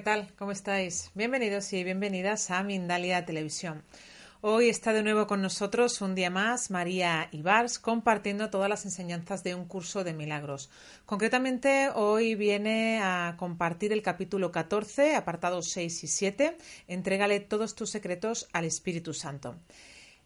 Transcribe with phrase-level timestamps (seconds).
[0.00, 0.32] ¿Qué tal?
[0.38, 1.10] ¿Cómo estáis?
[1.14, 3.82] Bienvenidos y bienvenidas a Mindalia Televisión.
[4.40, 9.44] Hoy está de nuevo con nosotros un día más María Ibars compartiendo todas las enseñanzas
[9.44, 10.70] de un curso de milagros.
[11.04, 16.56] Concretamente, hoy viene a compartir el capítulo 14, apartados 6 y 7.
[16.88, 19.56] Entrégale todos tus secretos al Espíritu Santo.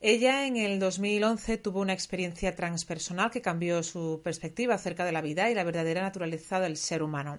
[0.07, 5.23] Ella en el 2011 tuvo una experiencia transpersonal que cambió su perspectiva acerca de la
[5.23, 7.39] vida y la verdadera naturaleza del ser humano.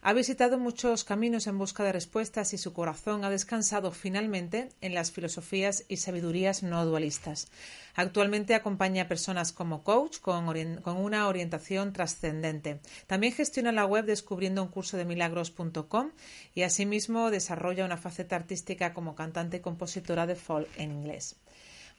[0.00, 4.94] Ha visitado muchos caminos en busca de respuestas y su corazón ha descansado finalmente en
[4.94, 7.50] las filosofías y sabidurías no dualistas.
[7.96, 10.46] Actualmente acompaña a personas como coach con,
[10.82, 12.78] con una orientación trascendente.
[13.08, 16.12] También gestiona la web descubriendo un curso de milagros.com
[16.54, 21.34] y asimismo desarrolla una faceta artística como cantante y compositora de folk en inglés.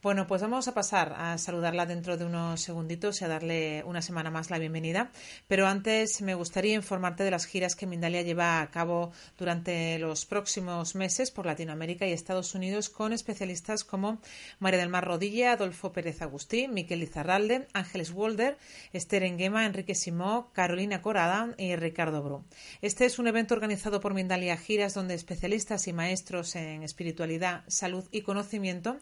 [0.02, 4.04] Bueno, pues vamos a pasar a saludarla dentro de unos segunditos y a darle una
[4.04, 5.10] semana más la bienvenida.
[5.48, 10.28] Pero antes me gustaría informarte de las giras que Mindalia lleva a cabo durante los
[10.28, 14.20] próximos meses por Latinoamérica y Estados Unidos con especialistas como
[14.60, 18.60] María del Mar Rodilla, Adolfo Pérez Agustín, Miquel Izarralde, Ángeles Wolder,
[18.94, 22.44] Esther Enguema, Enrique Simó, Carolina Corada y Ricardo Bru.
[22.84, 28.06] Este es un evento organizado por Mindalia Giras donde especialistas y maestros en espiritualidad, salud
[28.12, 29.00] y conocimiento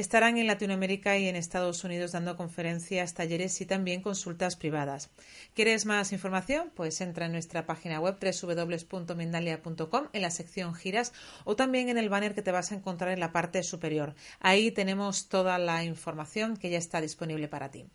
[0.00, 5.10] estarán en Latinoamérica y en Estados Unidos dando conferencias, talleres y también consultas privadas.
[5.54, 6.70] ¿Quieres más información?
[6.74, 11.12] Pues entra en nuestra página web www.mindalia.com en la sección giras
[11.44, 14.14] o también en el banner que te vas a encontrar en la parte superior.
[14.38, 17.86] Ahí tenemos toda la información que ya está disponible para ti.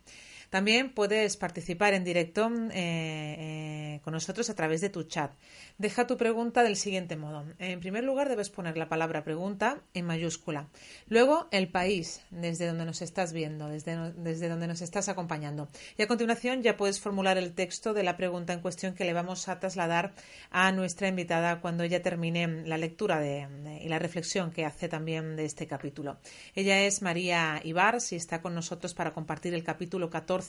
[0.54, 5.32] También puedes participar en directo eh, eh, con nosotros a través de tu chat.
[5.78, 7.44] Deja tu pregunta del siguiente modo.
[7.58, 10.68] En primer lugar, debes poner la palabra pregunta en mayúscula.
[11.08, 15.68] Luego, el país desde donde nos estás viendo, desde, desde donde nos estás acompañando.
[15.98, 19.12] Y a continuación ya puedes formular el texto de la pregunta en cuestión que le
[19.12, 20.14] vamos a trasladar
[20.52, 23.48] a nuestra invitada cuando ella termine la lectura de,
[23.82, 26.18] y la reflexión que hace también de este capítulo.
[26.54, 30.43] Ella es María Ibar y está con nosotros para compartir el capítulo 14,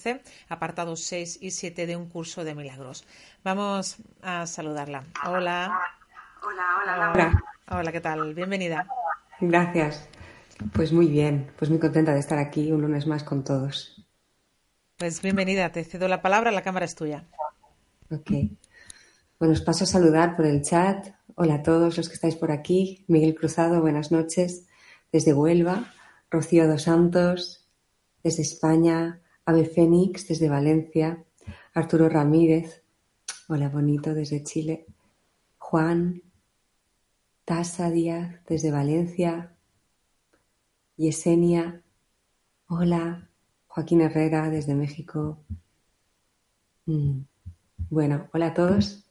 [0.50, 3.06] apartados 6 y 7 de un curso de milagros.
[3.44, 5.04] Vamos a saludarla.
[5.26, 5.80] Hola.
[6.44, 7.44] Hola, hola, Laura.
[7.70, 8.34] Hola, ¿qué tal?
[8.34, 8.88] Bienvenida.
[9.40, 10.08] Gracias.
[10.74, 14.02] Pues muy bien, pues muy contenta de estar aquí un lunes más con todos.
[14.98, 17.26] Pues bienvenida, te cedo la palabra, la cámara es tuya.
[18.10, 18.32] Ok.
[19.40, 21.08] Bueno, os paso a saludar por el chat.
[21.36, 23.04] Hola a todos los que estáis por aquí.
[23.08, 24.68] Miguel Cruzado, buenas noches.
[25.12, 25.92] Desde Huelva.
[26.32, 27.68] Rocío dos Santos,
[28.24, 29.22] desde España.
[29.46, 31.24] Ave Fénix, desde Valencia.
[31.74, 32.84] Arturo Ramírez,
[33.48, 34.88] Hola Bonito desde Chile.
[35.60, 36.24] Juan,
[37.44, 39.56] Tasa Díaz desde Valencia.
[40.98, 41.84] Yesenia.
[42.68, 43.30] Hola.
[43.68, 45.38] Joaquín Herrera desde México.
[46.86, 47.20] Mm.
[47.90, 49.06] Bueno, hola a todos.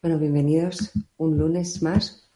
[0.00, 2.30] Bueno, bienvenidos un lunes más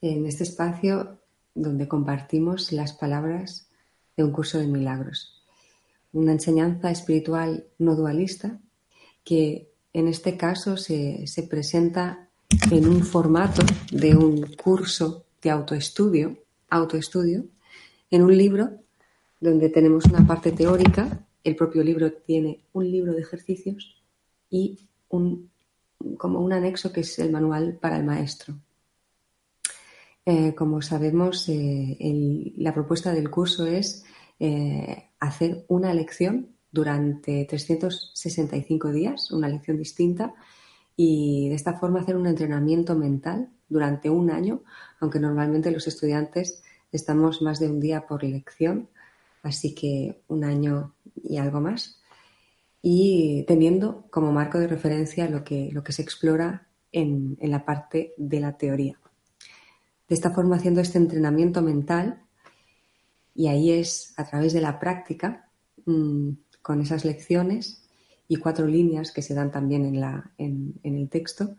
[0.00, 1.18] en este espacio
[1.54, 3.68] donde compartimos las palabras
[4.16, 5.41] de un curso de milagros.
[6.12, 8.58] Una enseñanza espiritual no dualista
[9.24, 12.28] que en este caso se, presenta
[12.70, 16.38] en un formato de un curso de autoestudio,
[16.70, 17.44] autoestudio,
[18.10, 18.70] en un libro
[19.40, 24.02] donde tenemos una parte teórica, el propio libro tiene un libro de ejercicios
[24.50, 25.50] y un,
[26.16, 28.54] como un anexo que es el manual para el maestro.
[30.24, 34.04] Eh, como sabemos, eh, la propuesta del curso es
[34.44, 40.34] eh, hacer una lección durante 365 días, una lección distinta,
[40.96, 44.64] y de esta forma hacer un entrenamiento mental durante un año,
[44.98, 48.88] aunque normalmente los estudiantes estamos más de un día por lección,
[49.44, 52.00] así que un año y algo más,
[52.82, 58.12] y teniendo como marco de referencia lo que, lo que se explora en, la parte
[58.16, 58.98] de la teoría.
[60.08, 62.24] De esta forma, haciendo este entrenamiento mental,
[63.34, 65.48] y ahí es a través de la práctica,
[65.86, 66.30] mm,
[66.60, 67.82] con esas lecciones
[68.28, 69.84] y cuatro líneas que se dan también
[70.38, 71.56] en, el texto,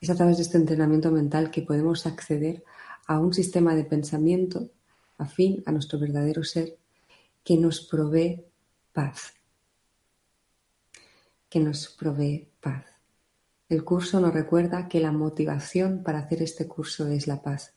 [0.00, 2.62] es a través de este entrenamiento mental que podemos acceder
[3.06, 4.70] a un sistema de pensamiento
[5.18, 6.76] afín a nuestro verdadero ser
[7.42, 8.44] que nos provee
[8.92, 9.32] paz.
[11.48, 12.84] Que nos provee paz.
[13.68, 17.75] El curso nos recuerda que la motivación para hacer este curso es la paz.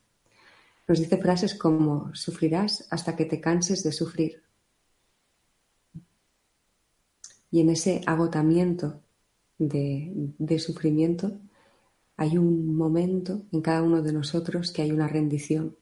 [0.90, 4.42] Nos dice frases como sufrirás hasta que te canses de sufrir.
[7.52, 9.00] Y en ese agotamiento
[9.56, 11.38] de, sufrimiento
[12.16, 15.76] hay un momento en cada uno de nosotros que hay una rendición.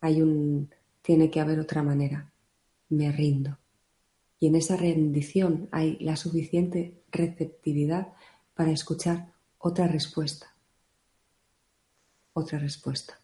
[0.00, 0.68] Hay un
[1.00, 2.32] tiene que haber otra manera.
[2.88, 3.56] Me rindo.
[4.40, 8.14] Y en esa rendición hay la suficiente receptividad
[8.56, 10.52] para escuchar otra respuesta.
[12.32, 13.20] Otra respuesta.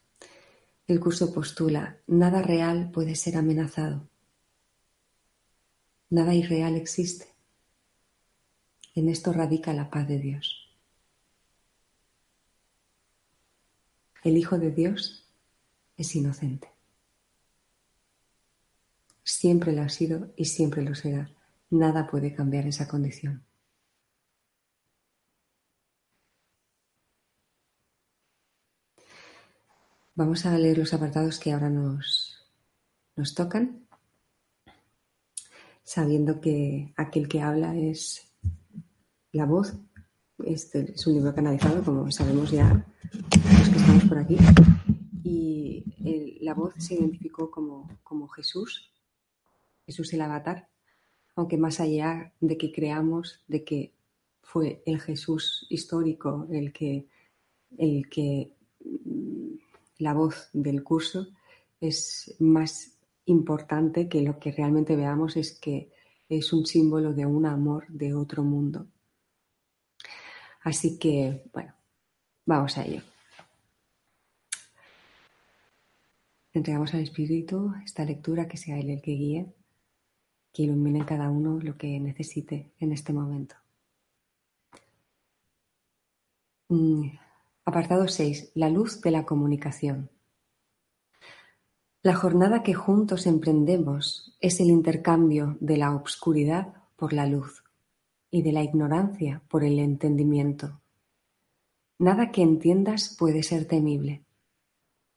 [0.86, 4.06] El curso postula, nada real puede ser amenazado.
[6.10, 7.26] Nada irreal existe.
[8.94, 10.70] En esto radica la paz de Dios.
[14.22, 15.26] El Hijo de Dios
[15.96, 16.68] es inocente.
[19.22, 21.30] Siempre lo ha sido y siempre lo será.
[21.70, 23.43] Nada puede cambiar esa condición.
[30.16, 32.40] Vamos a leer los apartados que ahora nos,
[33.16, 33.84] nos tocan,
[35.82, 38.32] sabiendo que aquel que habla es
[39.32, 39.74] la voz.
[40.44, 42.86] Este es un libro canalizado, como sabemos ya
[43.58, 44.36] los que estamos por aquí.
[45.24, 45.82] Y
[46.42, 48.92] la voz se identificó como, como Jesús,
[49.84, 50.68] Jesús el avatar,
[51.34, 53.94] aunque más allá de que creamos de que
[54.42, 57.08] fue el Jesús histórico el que,
[57.78, 58.52] el que
[59.98, 61.28] la voz del curso
[61.80, 65.90] es más importante que lo que realmente veamos es que
[66.28, 68.86] es un símbolo de un amor de otro mundo.
[70.62, 71.74] Así que, bueno,
[72.46, 73.02] vamos a ello.
[76.52, 79.54] Entregamos al Espíritu esta lectura que sea Él el que guíe,
[80.52, 83.56] que ilumine cada uno lo que necesite en este momento.
[86.68, 87.08] Mm,
[87.66, 88.52] Apartado 6.
[88.54, 90.10] La luz de la comunicación.
[92.02, 97.64] La jornada que juntos emprendemos es el intercambio de la obscuridad por la luz
[98.30, 100.82] y de la ignorancia por el entendimiento.
[101.98, 104.26] Nada que entiendas puede ser temible.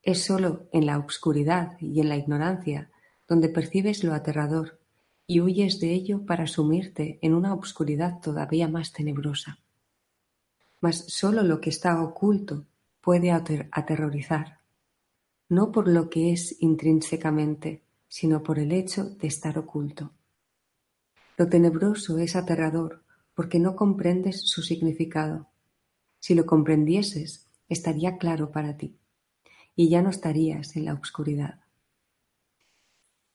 [0.02, 2.90] Es sólo en la obscuridad y en la ignorancia
[3.28, 4.80] donde percibes lo aterrador
[5.26, 9.60] y huyes de ello para sumirte en una obscuridad todavía más tenebrosa
[10.80, 12.66] mas sólo lo que está oculto
[13.02, 14.60] puede aterrorizar,
[15.50, 20.12] no por lo que es intrínsecamente, sino por el hecho de estar oculto.
[21.38, 23.04] Lo tenebroso es aterrador
[23.34, 25.48] porque no comprendes su significado.
[26.20, 28.98] Si lo comprendieses, estaría claro para ti,
[29.76, 31.62] y ya no estarías en la oscuridad.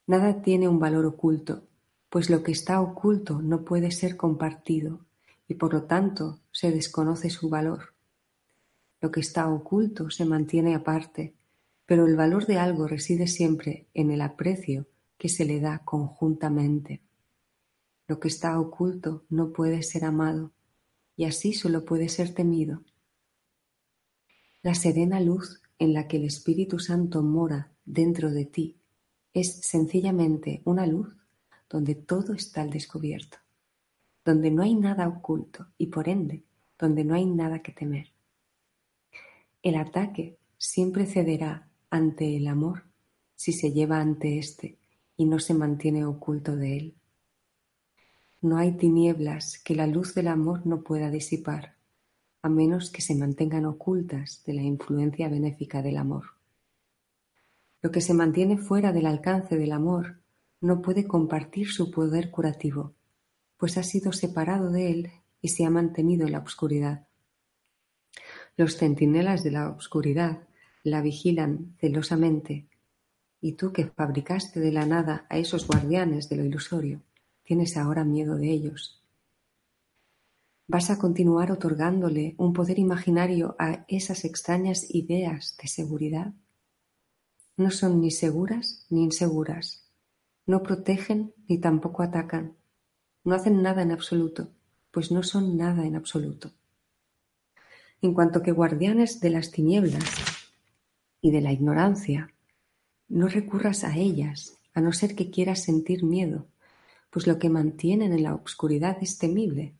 [0.06, 1.68] Nada tiene un valor oculto,
[2.08, 5.06] pues lo que está oculto no puede ser compartido
[5.52, 7.92] y por lo tanto se desconoce su valor.
[9.02, 11.34] Lo que está oculto se mantiene aparte,
[11.84, 14.86] pero el valor de algo reside siempre en el aprecio
[15.18, 17.02] que se le da conjuntamente.
[18.08, 20.52] Lo que está oculto no puede ser amado,
[21.16, 22.82] y así solo puede ser temido.
[24.62, 28.78] La serena luz en la que el Espíritu Santo mora dentro de ti
[29.34, 31.14] es sencillamente una luz
[31.68, 33.41] donde todo está al descubierto
[34.24, 36.44] donde no hay nada oculto y por ende
[36.78, 38.08] donde no hay nada que temer.
[39.62, 42.84] El ataque siempre cederá ante el amor
[43.36, 44.78] si se lleva ante éste
[45.16, 46.94] y no se mantiene oculto de él.
[48.40, 51.76] No hay tinieblas que la luz del amor no pueda disipar,
[52.42, 56.24] a menos que se mantengan ocultas de la influencia benéfica del amor.
[57.82, 60.20] Lo que se mantiene fuera del alcance del amor
[60.60, 62.94] no puede compartir su poder curativo
[63.62, 67.06] pues ha sido separado de él y se ha mantenido en la oscuridad.
[68.56, 70.48] Los centinelas de la oscuridad
[70.82, 72.66] la vigilan celosamente,
[73.40, 77.02] y tú que fabricaste de la nada a esos guardianes de lo ilusorio,
[77.44, 79.00] tienes ahora miedo de ellos.
[80.66, 86.34] Vas a continuar otorgándole un poder imaginario a esas extrañas ideas de seguridad.
[87.56, 89.88] No son ni seguras ni inseguras,
[90.46, 92.56] no protegen ni tampoco atacan
[93.24, 94.48] no hacen nada en absoluto,
[94.90, 96.52] pues no son nada en absoluto.
[98.00, 100.04] En cuanto que guardianes de las tinieblas
[101.20, 102.34] y de la ignorancia,
[103.08, 106.46] no recurras a ellas, a no ser que quieras sentir miedo,
[107.10, 109.74] pues lo que mantienen en la oscuridad es temible.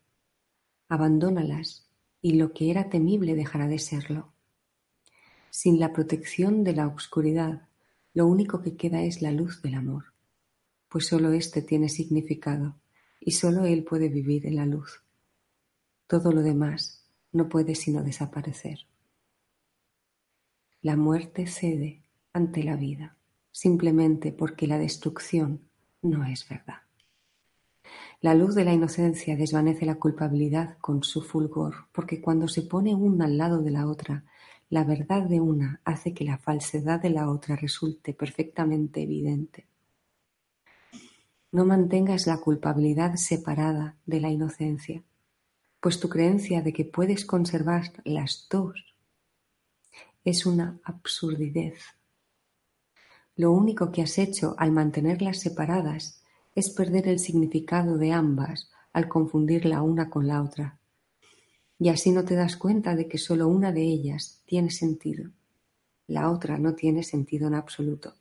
[0.88, 1.88] Abandónalas,
[2.20, 4.32] y lo que era temible dejará de serlo.
[5.50, 7.68] Sin la protección de la oscuridad,
[8.14, 10.12] lo único que queda es la luz del amor,
[10.88, 12.76] pues sólo éste tiene significado,
[13.24, 15.02] y sólo él puede vivir en la luz.
[16.06, 18.80] Todo lo demás no puede sino desaparecer.
[20.82, 22.02] La muerte cede
[22.32, 23.16] ante la vida
[23.52, 25.60] simplemente porque la destrucción
[26.00, 26.78] no es verdad.
[28.20, 32.94] La luz de la inocencia desvanece la culpabilidad con su fulgor, porque cuando se pone
[32.94, 34.24] una al lado de la otra,
[34.70, 39.66] la verdad de una hace que la falsedad de la otra resulte perfectamente evidente.
[41.52, 45.02] No mantengas la culpabilidad separada de la inocencia,
[45.80, 48.96] pues tu creencia de que puedes conservar las dos
[50.24, 51.74] es una absurdidad
[53.36, 56.22] lo único que has hecho al mantenerlas separadas
[56.54, 60.78] es perder el significado de ambas al confundir la una con la otra.
[61.78, 65.30] Y así no te das cuenta de que solo una de ellas tiene sentido.
[66.06, 68.14] La otra no tiene sentido en absoluto.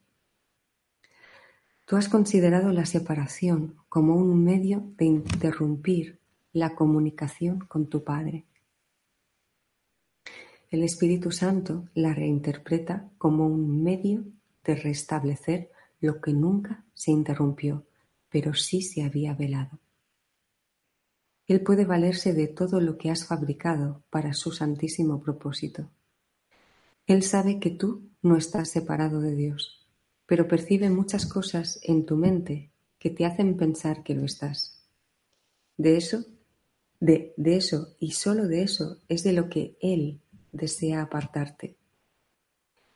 [1.91, 6.21] Tú has considerado la separación como un medio de interrumpir
[6.53, 8.45] la comunicación con tu Padre.
[10.69, 14.23] El Espíritu Santo la reinterpreta como un medio
[14.63, 15.69] de restablecer
[15.99, 17.83] lo que nunca se interrumpió,
[18.29, 19.77] pero sí se había velado.
[21.45, 25.89] Él puede valerse de todo lo que has fabricado para su santísimo propósito.
[27.05, 29.80] Él sabe que tú no estás separado de Dios,
[30.31, 34.81] pero percibe muchas cosas en tu mente que te hacen pensar que lo estás.
[35.75, 36.23] De eso,
[37.01, 40.21] de, de eso y solo de eso es de lo que Él
[40.53, 41.75] desea apartarte.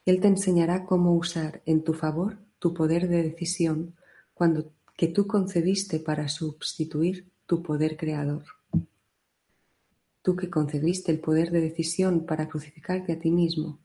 [0.06, 3.96] Él te enseñará cómo usar en tu favor tu poder de decisión
[4.34, 8.46] cuando que tú concebiste para sustituir tu poder creador.
[10.22, 13.80] Tú que concebiste el poder de decisión para crucificarte a ti mismo,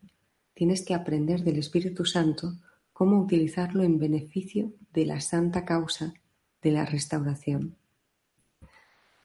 [0.54, 2.54] tienes que aprender del Espíritu Santo
[3.00, 6.12] cómo utilizarlo en beneficio de la santa causa
[6.61, 7.78] de la restauración.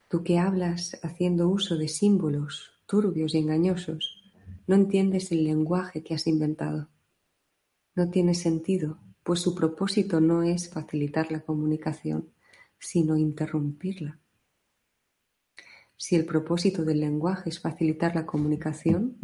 [0.08, 4.32] Tú que hablas haciendo uso de símbolos turbios y engañosos,
[4.66, 6.88] no entiendes el lenguaje que has inventado.
[7.96, 12.30] No tiene sentido, pues su propósito no es facilitar la comunicación,
[12.80, 14.22] sino interrumpirla.
[15.98, 19.18] Si el propósito del lenguaje es facilitar la comunicación,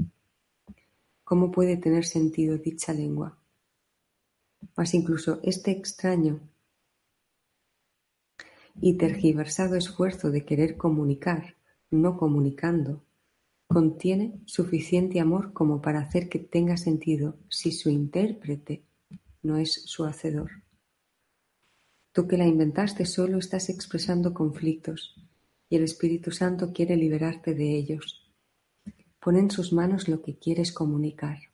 [1.23, 3.37] ¿cómo puede tener sentido dicha lengua?
[4.75, 6.39] Mas incluso este extraño
[8.79, 11.55] y tergiversado esfuerzo de querer comunicar,
[11.89, 13.03] no comunicando,
[13.67, 18.83] contiene suficiente amor como para hacer que tenga sentido si su intérprete
[19.43, 20.51] no es su hacedor.
[22.13, 25.15] Tú que la inventaste solo estás expresando conflictos
[25.69, 28.29] y el Espíritu Santo quiere liberarte de ellos.
[29.21, 31.50] Pon en sus manos lo que quieres comunicar.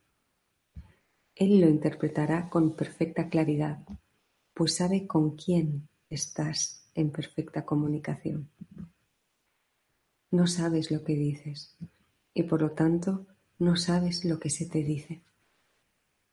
[1.40, 3.78] Él lo interpretará con perfecta claridad,
[4.56, 8.50] pues sabe con quién estás en perfecta comunicación.
[10.32, 11.78] No sabes lo que dices,
[12.34, 13.28] y por lo tanto
[13.60, 15.22] no sabes lo que se te dice.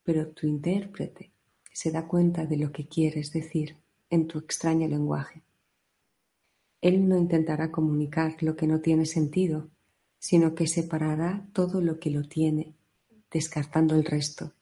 [0.05, 1.33] Pero tu intérprete
[1.71, 3.77] se da cuenta de lo que quieres decir
[4.09, 5.43] en tu extraño lenguaje.
[6.81, 9.69] Él no intentará comunicar lo que no tiene sentido,
[10.19, 12.73] sino que separará todo lo que lo tiene,
[13.31, 14.55] descartando el resto,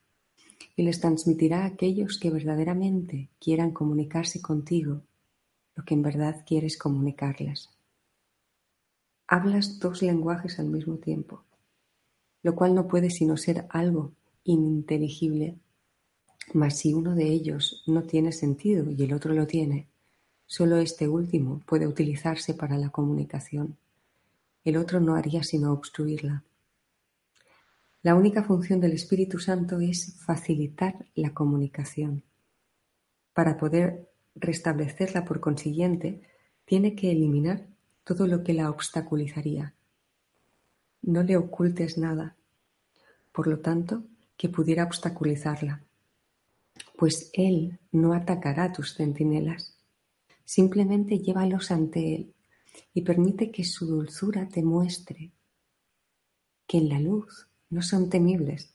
[0.77, 5.03] y les transmitirá a aquellos que verdaderamente quieran comunicarse contigo
[5.75, 7.71] lo que en verdad quieres comunicarles.
[9.27, 11.43] Hablas dos lenguajes al mismo tiempo,
[12.43, 14.13] lo cual no puede sino ser algo
[14.45, 15.57] ininteligible.
[16.53, 19.87] Mas si uno de ellos no tiene sentido y el otro lo tiene,
[20.47, 23.77] solo este último puede utilizarse para la comunicación.
[24.65, 26.45] El otro no haría sino obstruirla.
[28.03, 32.25] La única función del Espíritu Santo es facilitar la comunicación.
[33.33, 36.23] Para poder restablecerla, por consiguiente,
[36.65, 37.69] tiene que eliminar
[38.03, 39.75] todo lo que la obstaculizaría.
[41.03, 42.35] No le ocultes nada,
[43.31, 44.03] por lo tanto,
[44.37, 45.85] que pudiera obstaculizarla,
[46.99, 49.79] pues él no atacará a tus centinelas.
[50.45, 52.35] Simplemente llévalos ante él
[52.95, 55.31] y permite que su dulzura te muestre
[56.67, 58.75] que en la luz no son temibles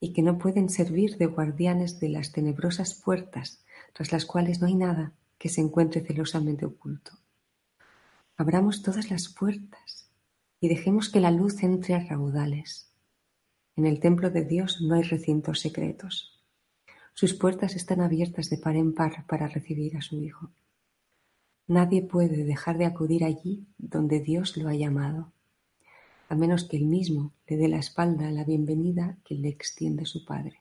[0.00, 4.66] y que no pueden servir de guardianes de las tenebrosas puertas tras las cuales no
[4.66, 7.12] hay nada que se encuentre celosamente oculto.
[8.36, 10.10] Abramos todas las puertas
[10.60, 12.90] y dejemos que la luz entre a raudales.
[13.76, 16.42] En el templo de Dios no hay recintos secretos.
[17.14, 20.50] Sus puertas están abiertas de par en par para recibir a su Hijo.
[21.68, 25.32] Nadie puede dejar de acudir allí donde Dios lo ha llamado,
[26.28, 30.06] a menos que él mismo le dé la espalda a la bienvenida que le extiende
[30.06, 30.60] su Padre.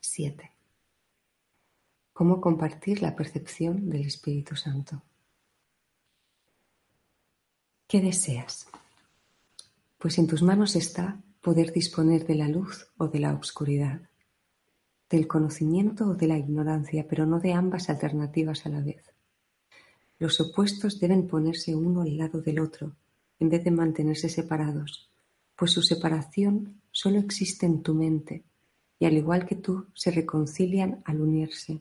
[0.00, 0.50] 7.
[2.12, 5.02] ¿Cómo compartir la percepción del Espíritu Santo?
[7.86, 8.66] ¿Qué deseas?
[9.98, 14.02] Pues en tus manos está poder disponer de la luz o de la oscuridad,
[15.08, 19.02] del conocimiento o de la ignorancia, pero no de ambas alternativas a la vez.
[20.18, 22.96] Los opuestos deben ponerse uno al lado del otro,
[23.38, 25.08] en vez de mantenerse separados,
[25.54, 28.42] pues su separación solo existe en tu mente,
[28.98, 31.80] y al igual que tú, se reconcilian al unirse.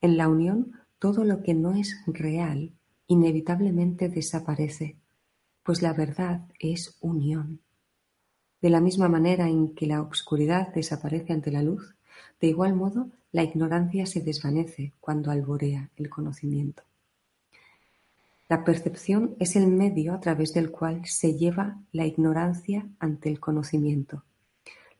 [0.00, 2.72] En la unión, todo lo que no es real
[3.06, 4.96] inevitablemente desaparece,
[5.62, 7.60] pues la verdad es unión.
[8.62, 11.94] De la misma manera en que la obscuridad desaparece ante la luz,
[12.40, 16.82] de igual modo la ignorancia se desvanece cuando alborea el conocimiento.
[18.48, 23.40] La percepción es el medio a través del cual se lleva la ignorancia ante el
[23.40, 24.22] conocimiento.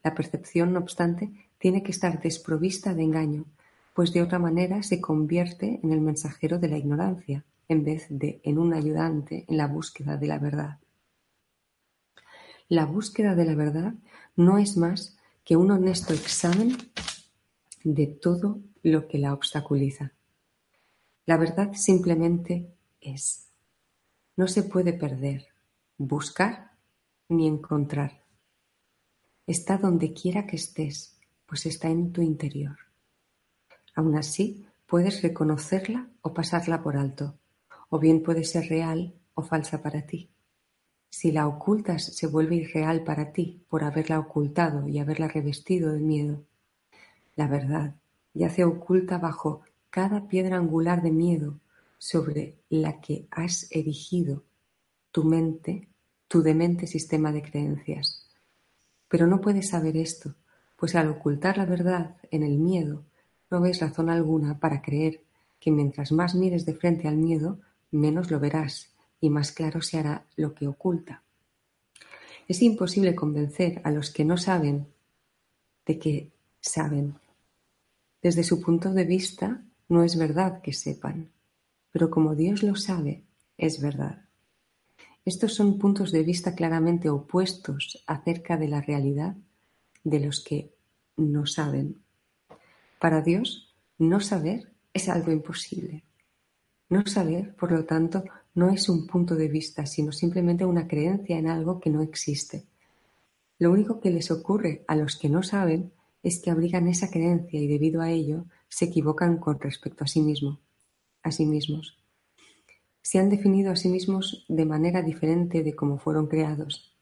[0.03, 3.45] La percepción, no obstante, tiene que estar desprovista de engaño,
[3.95, 8.41] pues de otra manera se convierte en el mensajero de la ignorancia, en vez de
[8.43, 10.79] en un ayudante en la búsqueda de la verdad.
[12.69, 13.95] La búsqueda de la verdad
[14.35, 16.77] no es más que un honesto examen
[17.85, 20.13] de todo lo que la obstaculiza.
[21.27, 22.76] La verdad simplemente
[23.15, 23.49] es.
[24.37, 25.47] No se puede perder,
[25.99, 26.73] buscar
[27.29, 28.23] ni encontrar.
[29.47, 32.77] Está donde quiera que estés, pues está en tu interior.
[33.95, 37.39] Aún así, puedes reconocerla o pasarla por alto,
[37.89, 40.31] o bien puede ser real o falsa para ti.
[41.09, 46.01] Si la ocultas, se vuelve irreal para ti por haberla ocultado y haberla revestido de
[46.01, 46.45] miedo.
[47.37, 47.95] La verdad
[48.35, 51.61] yace oculta bajo cada piedra angular de miedo
[51.99, 54.45] sobre la que has erigido
[55.11, 55.89] tu mente,
[56.29, 58.27] tu demente sistema de creencias.
[59.09, 60.35] Pero no puedes saber esto,
[60.77, 63.05] pues al ocultar la verdad en el miedo,
[63.51, 65.23] no ves razón alguna para creer
[65.61, 69.99] que mientras más mires de frente al miedo, menos lo verás y más claro se
[69.99, 71.23] hará lo que oculta.
[72.49, 74.87] Es imposible convencer a los que no saben
[75.87, 76.31] de que
[76.61, 77.15] saben.
[78.23, 81.31] Desde su punto de vista, no es verdad que sepan,
[81.97, 83.25] pero como Dios lo sabe,
[83.57, 84.27] es verdad.
[85.25, 89.35] Estos son puntos de vista claramente opuestos acerca de la realidad
[90.05, 90.75] de los que
[91.17, 92.03] no saben.
[93.01, 96.05] Para Dios, no saber es algo imposible.
[96.91, 101.39] No saber, por lo tanto, no es un punto de vista, sino simplemente una creencia
[101.39, 102.67] en algo que no existe.
[103.59, 107.59] Lo único que les ocurre a los que no saben es que abrigan esa creencia
[107.59, 110.61] y debido a ello se equivocan con respecto a sí mismo,
[111.27, 111.99] a sí mismos
[113.07, 116.93] se han definido a sí mismos de manera diferente de cómo fueron creados.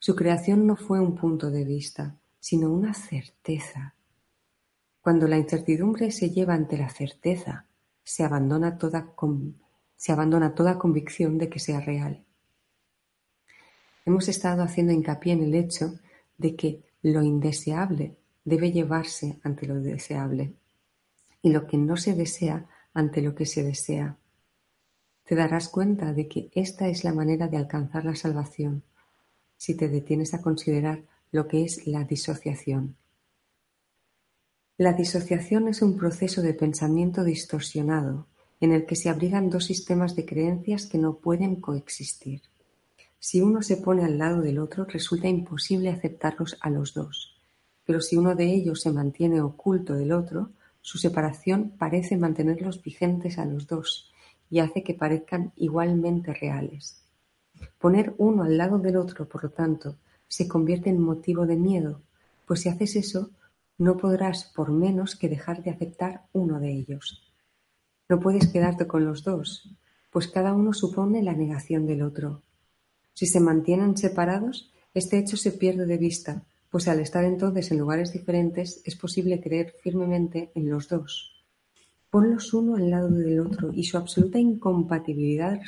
[0.00, 3.94] Su creación no fue un punto de vista, sino una certeza.
[5.00, 7.66] Cuando la incertidumbre se lleva ante la certeza,
[8.02, 9.14] se abandona toda,
[9.94, 12.24] se abandona toda convicción de que sea real.
[14.04, 16.00] Hemos estado haciendo hincapié en el hecho
[16.36, 20.52] de que lo indeseable debe llevarse ante lo deseable
[21.42, 24.16] y lo que no se desea ante lo que se desea
[25.24, 28.82] te darás cuenta de que esta es la manera de alcanzar la salvación,
[29.56, 32.96] si te detienes a considerar lo que es la disociación.
[34.76, 38.26] La disociación es un proceso de pensamiento distorsionado
[38.60, 42.42] en el que se abrigan dos sistemas de creencias que no pueden coexistir.
[43.18, 47.40] Si uno se pone al lado del otro, resulta imposible aceptarlos a los dos,
[47.84, 50.50] pero si uno de ellos se mantiene oculto del otro,
[50.82, 54.12] su separación parece mantenerlos vigentes a los dos
[54.50, 57.02] y hace que parezcan igualmente reales.
[57.78, 59.96] Poner uno al lado del otro, por lo tanto,
[60.28, 62.02] se convierte en motivo de miedo,
[62.46, 63.30] pues si haces eso,
[63.78, 67.32] no podrás por menos que dejar de aceptar uno de ellos.
[68.08, 69.70] No puedes quedarte con los dos,
[70.10, 72.42] pues cada uno supone la negación del otro.
[73.14, 77.78] Si se mantienen separados, este hecho se pierde de vista, pues al estar entonces en
[77.78, 81.44] lugares diferentes es posible creer firmemente en los dos.
[82.08, 85.60] Ponlos uno al lado del otro y su absoluta incompatibilidad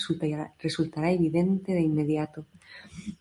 [0.58, 2.46] resultará, evidente de inmediato.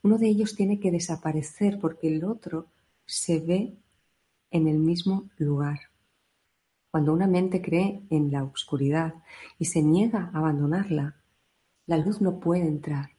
[0.02, 2.68] Uno de ellos tiene que desaparecer porque el otro
[3.06, 3.74] se ve
[4.50, 5.80] en el mismo lugar.
[6.90, 9.16] Cuando una mente cree en la oscuridad
[9.60, 11.18] y se niega a abandonarla,
[11.86, 13.13] La luz no puede entrar.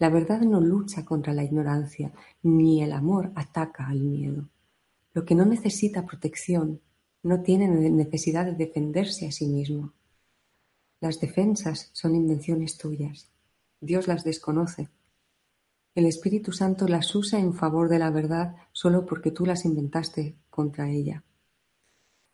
[0.00, 2.10] La verdad no lucha contra la ignorancia,
[2.42, 4.48] ni el amor ataca al miedo.
[5.12, 6.80] Lo que no necesita protección
[7.22, 9.92] no tiene necesidad de defenderse a sí mismo.
[11.00, 13.28] Las defensas son invenciones tuyas.
[13.78, 14.88] Dios las desconoce.
[15.94, 20.34] El Espíritu Santo las usa en favor de la verdad solo porque tú las inventaste
[20.48, 21.24] contra ella.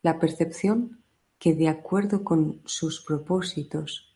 [0.03, 1.03] La percepción
[1.37, 4.15] que de acuerdo con sus propósitos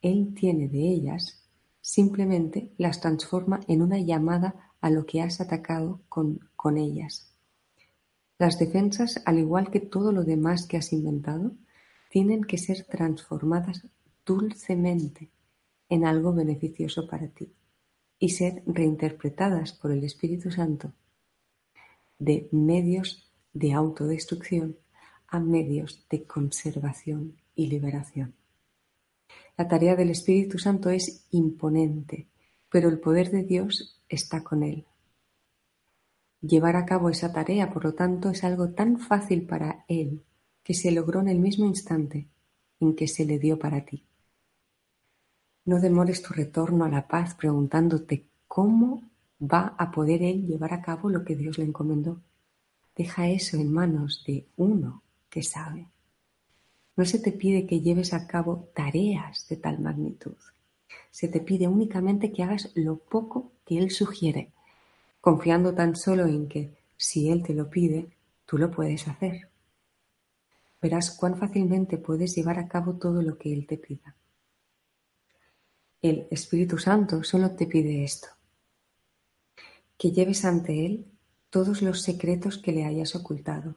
[0.00, 1.43] Él tiene de ellas,
[1.84, 7.30] simplemente las transforma en una llamada a lo que has atacado con, con ellas.
[8.38, 11.52] Las defensas, al igual que todo lo demás que has inventado,
[12.08, 13.86] tienen que ser transformadas
[14.24, 15.30] dulcemente
[15.90, 17.52] en algo beneficioso para ti
[18.18, 20.94] y ser reinterpretadas por el Espíritu Santo
[22.18, 24.78] de medios de autodestrucción
[25.28, 28.34] a medios de conservación y liberación.
[29.56, 32.26] La tarea del Espíritu Santo es imponente,
[32.70, 34.84] pero el poder de Dios está con él.
[36.40, 40.22] Llevar a cabo esa tarea, por lo tanto, es algo tan fácil para él
[40.62, 42.26] que se logró en el mismo instante
[42.80, 44.04] en que se le dio para ti.
[45.66, 49.02] No demores tu retorno a la paz preguntándote cómo
[49.40, 52.20] va a poder él llevar a cabo lo que Dios le encomendó.
[52.96, 55.93] Deja eso en manos de uno que sabe.
[56.96, 60.36] No se te pide que lleves a cabo tareas de tal magnitud.
[61.10, 64.52] Se te pide únicamente que hagas lo poco que Él sugiere,
[65.20, 68.10] confiando tan solo en que, si Él te lo pide,
[68.46, 69.48] tú lo puedes hacer.
[70.80, 74.14] Verás cuán fácilmente puedes llevar a cabo todo lo que Él te pida.
[76.00, 78.28] El Espíritu Santo solo te pide esto,
[79.96, 81.06] que lleves ante Él
[81.50, 83.74] todos los secretos que le hayas ocultado.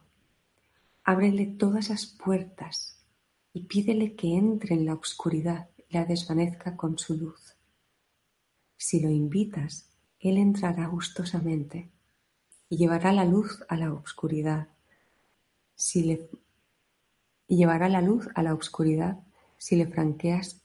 [1.04, 2.97] Ábrele todas las puertas
[3.58, 7.56] y pídele que entre en la oscuridad y la desvanezca con su luz.
[8.78, 9.90] Si lo invitas,
[10.20, 11.90] Él entrará gustosamente
[12.70, 14.68] y llevará la luz a la oscuridad.
[15.74, 16.30] Si le,
[17.48, 19.24] y llevará la luz a la oscuridad
[19.58, 20.62] si le franqueas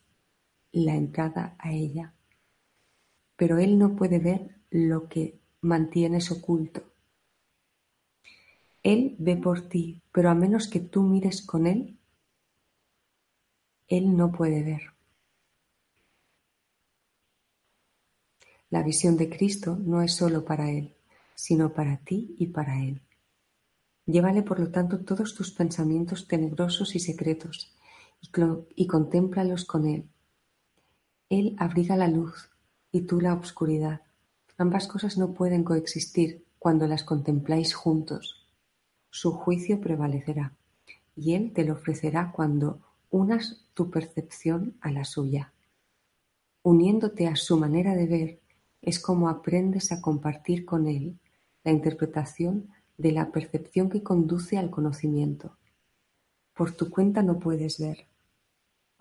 [0.70, 2.12] la entrada a ella.
[3.36, 6.82] Pero él no puede ver lo que mantienes oculto.
[8.82, 11.96] Él ve por ti, pero a menos que tú mires con él,
[13.96, 14.82] él no puede ver.
[18.70, 20.94] La visión de Cristo no es solo para Él,
[21.34, 23.02] sino para ti y para Él.
[24.06, 27.76] Llévale, por lo tanto, todos tus pensamientos tenebrosos y secretos
[28.22, 28.30] y,
[28.74, 30.08] y contémplalos con Él,
[31.32, 32.50] él abriga la luz
[32.90, 34.02] y tú la obscuridad.
[34.58, 38.46] Ambas cosas no pueden coexistir cuando las contempláis juntos.
[39.08, 40.54] Su juicio prevalecerá
[41.16, 45.52] y Él te lo ofrecerá cuando unas tu percepción a la suya.
[46.62, 48.40] Uniéndote a su manera de ver
[48.80, 51.20] es como aprendes a compartir con Él
[51.62, 55.56] la interpretación de la percepción que conduce al conocimiento.
[56.52, 58.08] Por tu cuenta no puedes ver,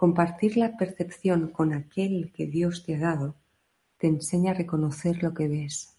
[0.02, 3.36] Compartir la percepción con aquel que Dios te ha dado
[4.00, 5.95] te enseña a reconocer lo que ves.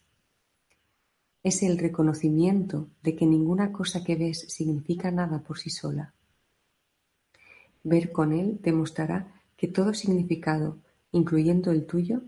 [1.44, 6.14] Es el reconocimiento de que ninguna cosa que ves significa nada por sí sola.
[7.84, 10.78] Ver con él demostrará que todo significado,
[11.12, 12.22] incluyendo el tuyo,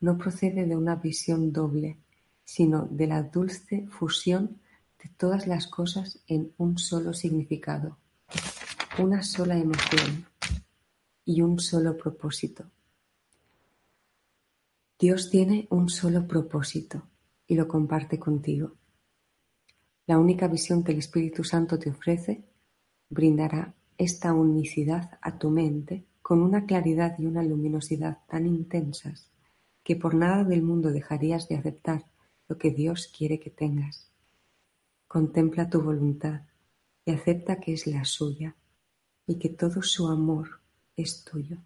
[0.00, 1.98] no procede de una visión doble,
[2.44, 4.58] sino de la dulce fusión
[5.02, 7.98] de todas las cosas en un solo significado,
[8.98, 10.26] una sola emoción,
[11.26, 12.70] y un solo propósito.
[14.98, 17.02] Dios tiene un solo propósito
[17.46, 18.76] y lo comparte contigo.
[20.06, 22.44] La única visión que el Espíritu Santo te ofrece
[23.10, 29.30] brindará esta unicidad a tu mente con una claridad y una luminosidad tan intensas
[29.82, 32.04] que por nada del mundo dejarías de aceptar
[32.48, 34.10] lo que Dios quiere que tengas.
[35.06, 36.42] Contempla tu voluntad
[37.04, 38.56] y acepta que es la suya
[39.26, 40.60] y que todo su amor
[40.96, 41.58] es tuyo.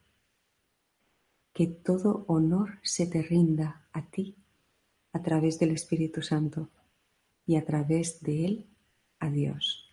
[1.52, 4.36] Que todo honor se te rinda a ti
[5.12, 6.68] a través del Espíritu Santo
[7.46, 8.66] y a través de él
[9.18, 9.89] a Dios.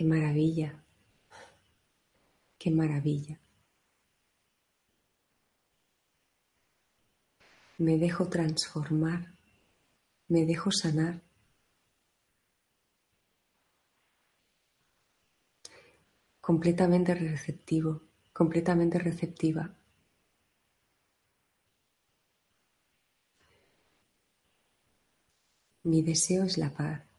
[0.00, 0.82] Qué maravilla,
[2.58, 3.38] qué maravilla.
[7.76, 9.34] Me dejo transformar,
[10.28, 11.20] me dejo sanar.
[16.40, 18.00] Completamente receptivo,
[18.32, 19.76] completamente receptiva.
[25.82, 27.09] Mi deseo es la paz.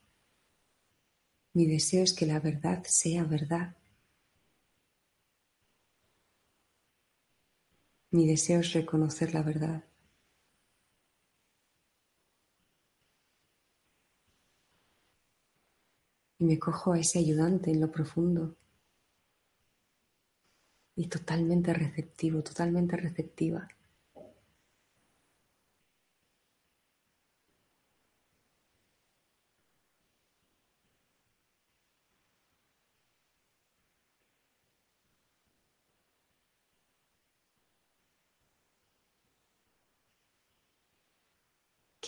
[1.53, 3.75] Mi deseo es que la verdad sea verdad.
[8.11, 9.83] Mi deseo es reconocer la verdad.
[16.39, 18.55] Y me cojo a ese ayudante en lo profundo.
[20.95, 23.67] Y totalmente receptivo, totalmente receptiva.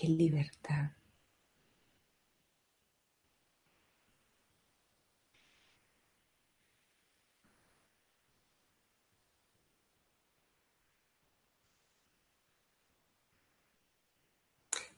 [0.04, 0.92] Qué libertad.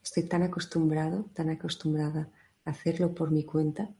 [0.02, 2.32] Estoy tan acostumbrado, tan acostumbrada
[2.64, 3.94] a hacerlo por mi cuenta,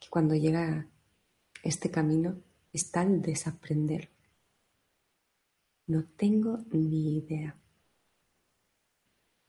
[0.00, 0.88] que cuando llega
[1.62, 2.40] este camino
[2.72, 4.08] es tan desaprender
[5.90, 7.56] no tengo ni idea.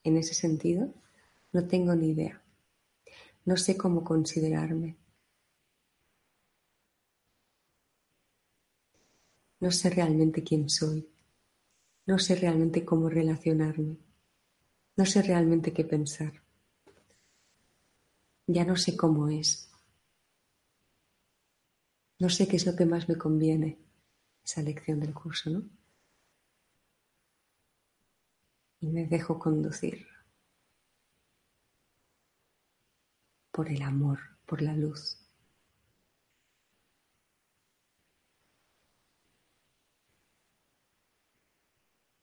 [0.03, 0.91] En ese sentido,
[1.53, 2.41] no tengo ni idea.
[3.45, 4.97] No sé cómo considerarme.
[9.59, 11.07] No sé realmente quién soy.
[12.07, 13.99] No sé realmente cómo relacionarme.
[14.97, 16.33] No sé realmente qué pensar.
[18.47, 19.69] Ya no sé cómo es.
[22.17, 23.77] No sé qué es lo que más me conviene,
[24.43, 25.80] esa lección del curso, ¿no?
[28.81, 30.07] Y me dejo conducir
[33.51, 35.17] por el amor, por la luz.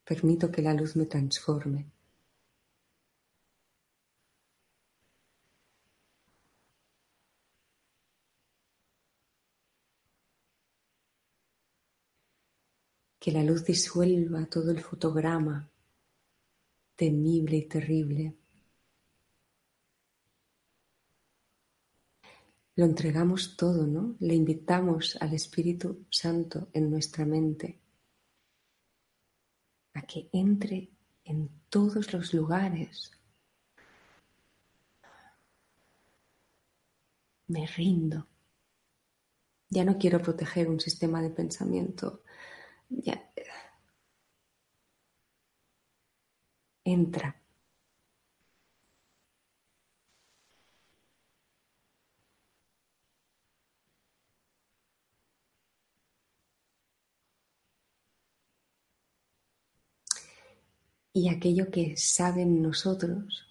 [0.05, 1.87] Permito que la luz me transforme.
[13.21, 15.69] Que la luz disuelva todo el fotograma
[16.99, 18.35] temible y terrible.
[22.75, 24.17] Lo entregamos todo, ¿no?
[24.19, 27.79] Le invitamos al Espíritu Santo en nuestra mente
[29.95, 30.91] a que entre
[31.25, 33.13] en todos los lugares.
[37.47, 38.27] Me rindo.
[39.71, 42.23] Ya no quiero proteger un sistema de pensamiento.
[42.89, 43.23] Ya,
[46.93, 47.37] entra.
[61.13, 63.45] Y aquello que saben nosotros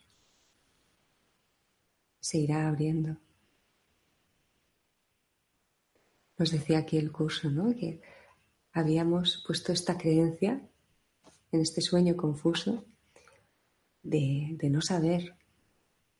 [2.22, 3.18] se irá abriendo.
[6.38, 7.76] Nos decía aquí el curso, ¿no?
[7.76, 8.02] Que
[8.72, 10.62] habíamos puesto esta creencia
[11.52, 12.86] en este sueño confuso
[14.04, 15.36] de, no saber,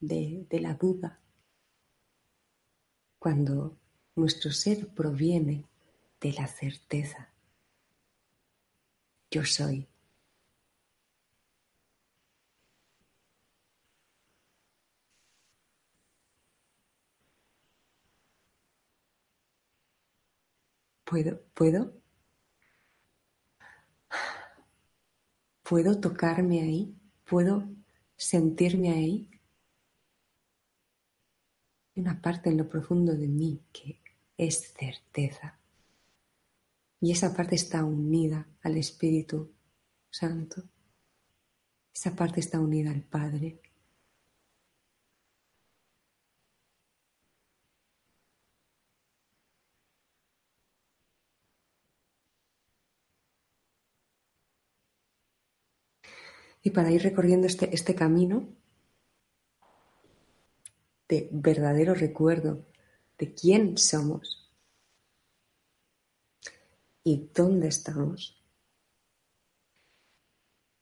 [0.00, 1.20] de, de la duda,
[3.18, 3.76] cuando
[4.16, 5.66] nuestro ser proviene
[6.20, 7.32] de la certeza.
[9.30, 9.88] Yo soy.
[21.04, 21.40] ¿Puedo?
[21.54, 21.92] ¿Puedo?
[25.62, 26.94] ¿Puedo tocarme ahí?
[27.28, 27.68] ¿Puedo
[28.18, 29.30] sentirme ahí.
[31.94, 34.00] Una parte en lo profundo de mí que
[34.36, 35.58] es certeza.
[37.00, 39.52] Y esa parte está unida al Espíritu
[40.10, 40.64] Santo.
[41.94, 43.60] Esa parte está unida al Padre.
[56.62, 58.48] Y para ir recorriendo este, este camino
[61.08, 62.66] de verdadero recuerdo
[63.18, 64.50] de quién somos
[67.02, 68.42] y dónde estamos,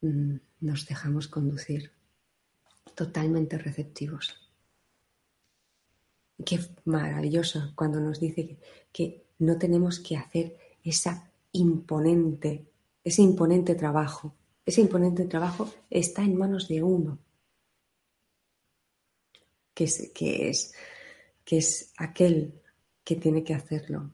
[0.00, 1.92] mm, nos dejamos conducir,
[2.94, 4.34] totalmente receptivos.
[6.44, 8.58] Qué maravilloso cuando nos dice
[8.92, 12.66] que, no tenemos que hacer esa imponente,
[13.04, 14.34] ese imponente trabajo.
[14.66, 17.20] Ese imponente trabajo está en manos de uno,
[19.72, 20.74] que es, que es,
[21.44, 22.60] que es aquel
[23.04, 24.10] que tiene que hacerlo.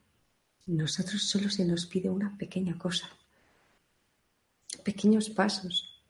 [0.66, 3.08] Nosotros solo se nos pide una pequeña cosa,
[4.84, 6.02] pequeños pasos,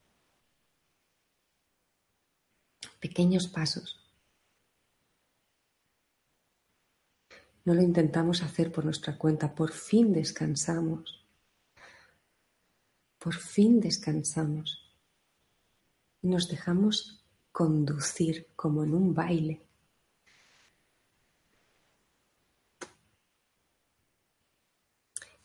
[2.98, 4.00] pequeños pasos.
[7.64, 11.21] No lo intentamos hacer por nuestra cuenta, por fin descansamos.
[13.22, 14.68] Por fin descansamos.
[16.22, 19.64] Nos dejamos conducir como en un baile.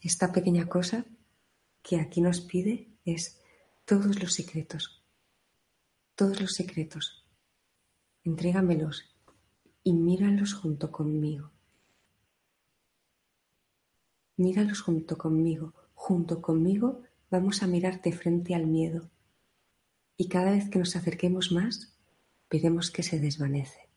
[0.02, 1.06] Esta pequeña cosa
[1.84, 3.40] que aquí nos pide es
[3.86, 5.04] todos los secretos,
[6.16, 7.28] todos los secretos.
[8.24, 9.04] Entrégamelos
[9.84, 11.52] y míralos junto conmigo.
[14.36, 15.76] Míralos junto conmigo.
[15.94, 19.10] Junto conmigo vamos a mirarte frente al miedo.
[20.16, 21.96] Y cada vez que nos acerquemos más,
[22.50, 23.90] veremos que se desvanece.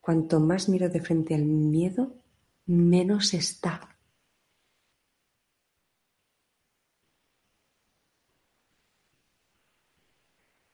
[0.00, 2.14] Cuanto más miro de frente al miedo,
[2.66, 3.96] menos está.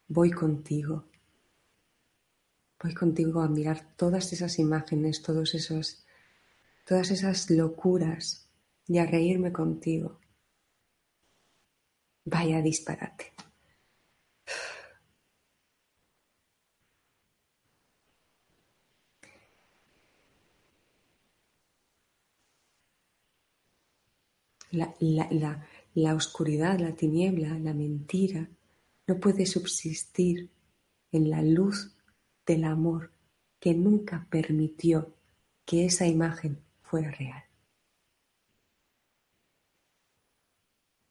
[0.09, 1.05] Voy contigo.
[2.83, 6.05] Voy contigo a mirar todas esas imágenes, todos esos
[6.85, 8.49] todas esas locuras
[8.89, 10.20] y a reírme contigo.
[12.25, 13.33] Vaya disparate.
[24.71, 28.49] La, oscuridad, la tiniebla, la mentira
[29.07, 30.51] no puede subsistir
[31.11, 31.97] en la luz
[32.47, 33.11] del amor
[33.59, 35.13] que nunca permitió
[35.65, 37.45] que esa imagen fuera real.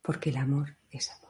[0.02, 1.30] Porque el amor es amor.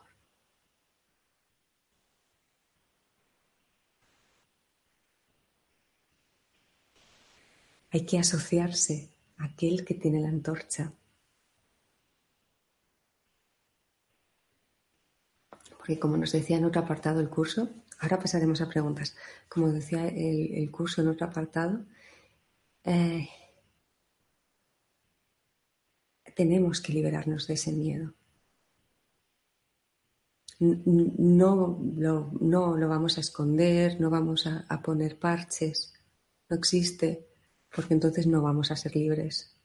[7.92, 10.94] Hay que asociarse a aquel que tiene la antorcha.
[15.78, 17.70] Porque como nos decía en otro apartado el curso,
[18.00, 19.16] ahora pasaremos a preguntas.
[19.48, 21.84] Como decía el, curso en otro apartado,
[22.84, 23.28] eh,
[26.36, 28.14] tenemos que liberarnos de ese miedo.
[30.60, 35.94] No lo, no lo vamos a esconder, no vamos a, a poner parches,
[36.50, 37.28] no existe,
[37.74, 39.56] porque entonces no vamos a ser libres.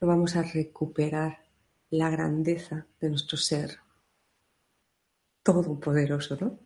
[0.00, 1.44] No vamos a recuperar
[1.90, 3.78] la grandeza de nuestro ser
[5.42, 6.58] todopoderoso, ¿no?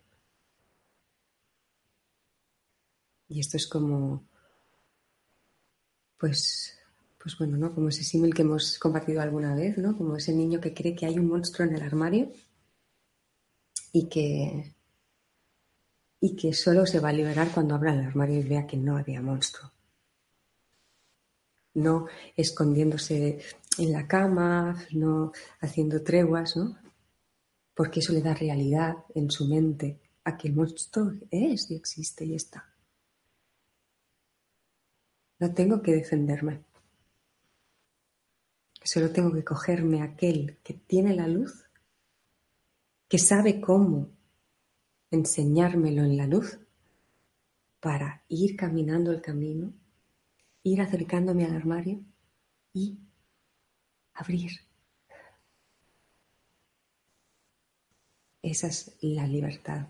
[3.29, 4.29] Y esto es como,
[6.19, 6.79] pues,
[7.19, 7.75] pues bueno, ¿no?
[7.75, 9.97] Como ese símil que hemos compartido alguna vez, ¿no?
[9.97, 12.31] Como ese niño que cree que hay un monstruo en el armario
[13.93, 14.75] y que,
[16.21, 18.97] y que solo se va a liberar cuando abra el armario y vea que no
[18.97, 19.71] había monstruo.
[21.75, 23.41] No escondiéndose
[23.79, 26.79] en la cama, no haciendo treguas, ¿no?
[27.75, 32.25] Porque eso le da realidad en su mente a que el monstruo es y existe
[32.25, 32.73] y está.
[35.39, 36.63] No tengo que defenderme.
[38.85, 41.65] Solo tengo que cogerme aquel que tiene la luz,
[43.13, 44.09] que sabe cómo
[45.11, 46.59] enseñármelo en la luz
[47.79, 49.75] para ir caminando el camino,
[50.63, 52.01] ir acercándome al armario
[52.73, 52.99] y
[54.15, 54.53] abrir.
[58.41, 59.89] Esa es la libertad.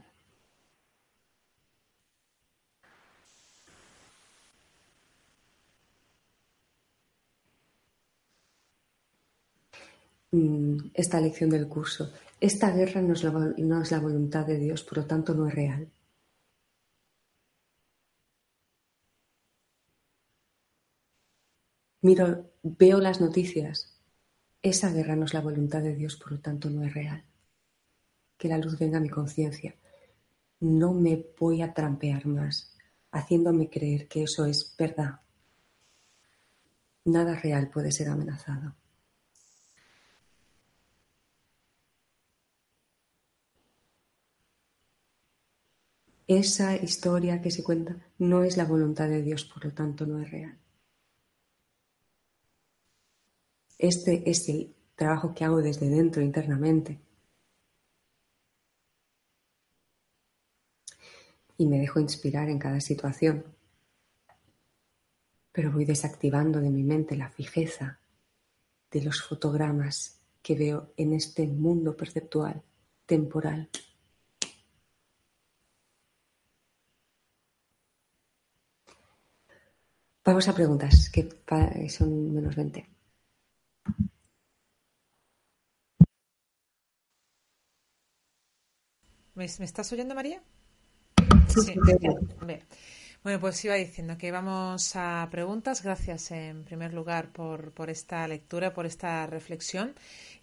[10.33, 12.13] Mm, esta lección del curso.
[12.43, 15.88] Esta guerra no es, la, voluntad de Dios, por lo tanto no es real.
[22.01, 23.97] Miro, veo las noticias.
[24.61, 27.25] Esa guerra no es la voluntad de Dios, por lo tanto no es real.
[28.37, 29.77] Que la luz venga a mi conciencia.
[30.59, 32.77] No me voy a trampear más,
[33.13, 35.21] haciéndome creer que eso es verdad.
[37.05, 38.75] Nada real puede ser amenazado.
[46.27, 50.20] Esa historia que se cuenta no es la voluntad de Dios, por lo tanto no
[50.20, 50.56] es real.
[53.79, 57.00] Este es el trabajo que hago desde dentro internamente.
[61.58, 63.44] Y me dejo inspirar en cada situación.
[65.50, 67.98] Pero voy desactivando de mi mente la fijeza
[68.90, 72.62] de los fotogramas que veo en este mundo perceptual,
[73.06, 73.68] temporal,
[80.25, 81.29] Vamos a preguntas, que
[81.88, 82.88] son menos 20.
[89.35, 90.40] ¿Me, estás oyendo, María?
[91.48, 91.75] Sí.
[93.25, 95.85] Bueno, pues iba diciendo que vamos a preguntas.
[95.85, 99.94] Gracias en primer lugar por, por esta lectura, por esta reflexión.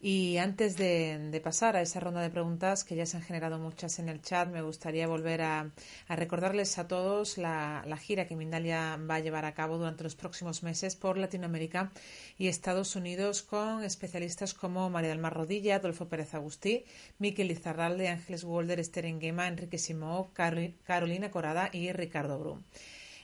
[0.01, 3.99] Y antes de, pasar a esa ronda de preguntas, que ya se han generado muchas
[3.99, 5.71] en el chat, me gustaría volver a,
[6.07, 10.63] recordarles a todos la, gira que Mindalia va a llevar a cabo durante los próximos
[10.63, 11.91] meses por Latinoamérica
[12.38, 16.86] y Estados Unidos con especialistas como María del Mar Rodilla, Adolfo Pérez Agustí,
[17.17, 22.63] Miquel Izarralde, Ángeles Wolder, Esther Enguema, Enrique Simó, Carolina Corada y Ricardo Brum.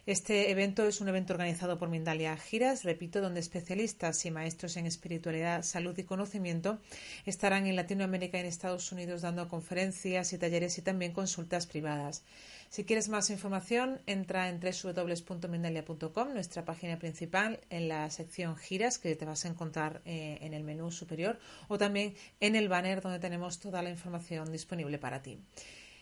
[0.06, 4.86] Este evento es un evento organizado por Mindalia Giras, repito, donde especialistas y maestros en
[4.86, 6.78] espiritualidad, salud y conocimiento
[7.26, 12.24] estarán en Latinoamérica y en Estados Unidos dando conferencias y talleres y también consultas privadas.
[12.70, 19.16] Si quieres más información, entra en www.mindalia.com, nuestra página principal, en la sección giras que
[19.16, 23.18] te vas a encontrar eh, en el menú superior o también en el banner donde
[23.18, 25.40] tenemos toda la información disponible para ti.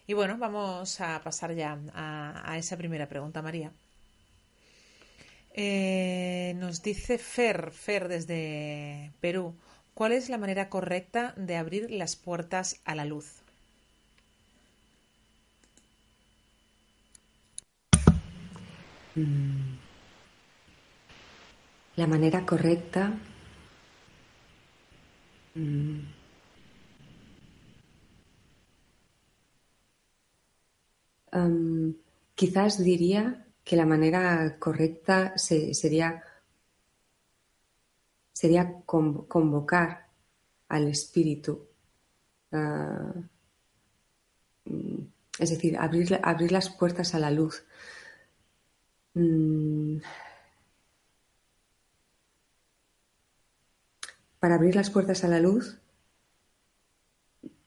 [0.07, 3.71] Y bueno, vamos a pasar ya a esa primera pregunta, María.
[5.55, 9.55] Eh, nos dice Fer, Fer desde Perú,
[9.93, 13.43] ¿cuál es la manera correcta de abrir las puertas a la luz?
[19.15, 19.77] Mm.
[21.97, 23.13] La manera correcta
[25.53, 25.99] mm.
[32.35, 36.23] Quizás diría que la manera correcta sería,
[38.31, 40.07] sería convocar
[40.69, 41.67] al espíritu.
[42.51, 43.13] Ah,
[44.65, 44.99] mm,
[45.39, 47.63] es decir, abrir, abrir, las puertas a la luz.
[49.15, 49.97] Mm.
[54.43, 55.77] para abrir las puertas a la luz,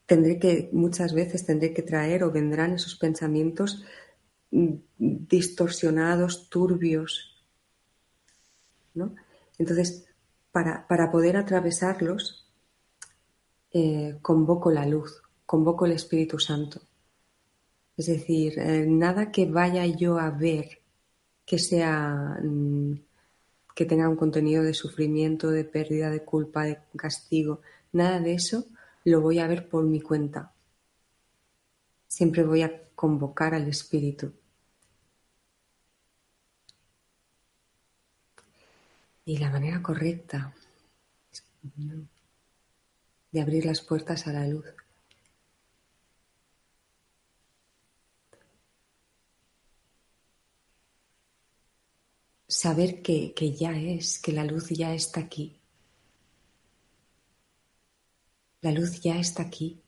[0.07, 3.85] tendré que, muchas veces tendré que traer o vendrán esos pensamientos
[4.99, 7.45] distorsionados, turbios.
[8.95, 9.15] ¿no?
[9.59, 10.07] Entonces,
[10.53, 12.49] para, poder atravesarlos,
[13.73, 16.81] eh, convoco la luz, convoco el Espíritu Santo.
[17.97, 20.81] Es decir, eh, nada que vaya yo a ver
[21.45, 22.95] que sea mm,
[23.75, 27.61] que tenga un contenido de sufrimiento, de pérdida, de culpa, de castigo,
[27.93, 28.67] nada de eso
[29.11, 30.53] lo voy a ver por mi cuenta.
[32.09, 34.33] Siempre voy a convocar al Espíritu.
[39.25, 40.53] Y la manera correcta
[43.31, 44.65] de abrir las puertas a la luz.
[52.49, 55.56] Saber que, que ya es, que la luz ya está aquí.
[58.67, 59.81] La luz ya está aquí.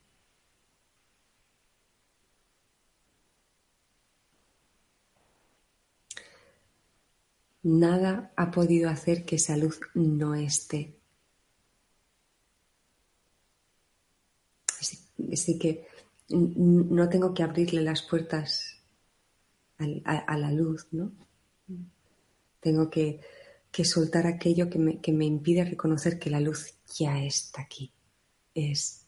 [7.65, 10.95] Nada ha podido hacer que esa luz no esté.
[15.33, 15.89] Así, que
[16.29, 18.77] no tengo que abrirle las puertas
[20.05, 21.11] a, la luz, ¿no?
[22.61, 23.21] Tengo que,
[23.83, 27.93] soltar aquello que me, que me impide reconocer que la luz ya está aquí.
[28.67, 29.07] Es.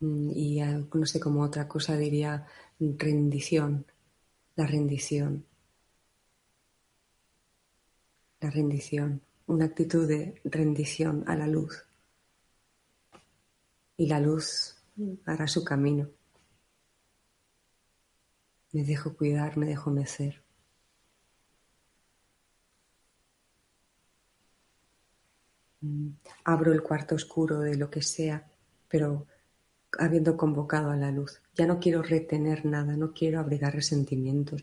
[0.00, 0.60] Y
[0.92, 2.46] no sé, como otra cosa diría
[2.78, 3.86] rendición
[4.56, 5.46] la rendición.
[8.40, 11.86] La rendición, una actitud de rendición a la luz.
[13.96, 14.76] Y la luz
[15.24, 16.10] hará su camino.
[18.72, 20.42] Me dejo cuidar, me dejo mecer.
[25.70, 25.71] Mm,
[26.44, 28.46] abro el cuarto oscuro de lo que sea,
[28.88, 29.26] pero
[29.98, 31.40] habiendo convocado a la luz.
[31.54, 34.62] Ya no quiero retener nada, no quiero abrigar resentimientos.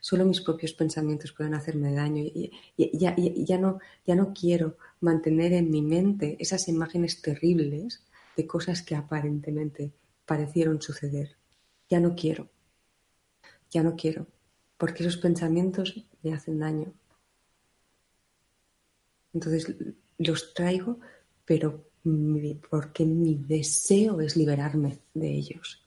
[0.00, 2.22] solo mis propios pensamientos pueden hacerme daño.
[2.22, 8.02] Y, ya, no, ya no quiero mantener en mi mente esas imágenes terribles
[8.36, 9.92] de cosas que aparentemente
[10.26, 11.36] parecieron suceder.
[11.88, 12.48] Ya no quiero.
[13.70, 14.26] Ya no quiero.
[14.76, 16.92] Porque esos pensamientos me hacen daño.
[19.32, 19.74] Entonces
[20.20, 21.00] los traigo,
[21.44, 21.90] pero
[22.70, 25.82] porque mi deseo es liberarme de ellos.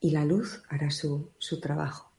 [0.00, 2.10] Y la luz hará su, su trabajo.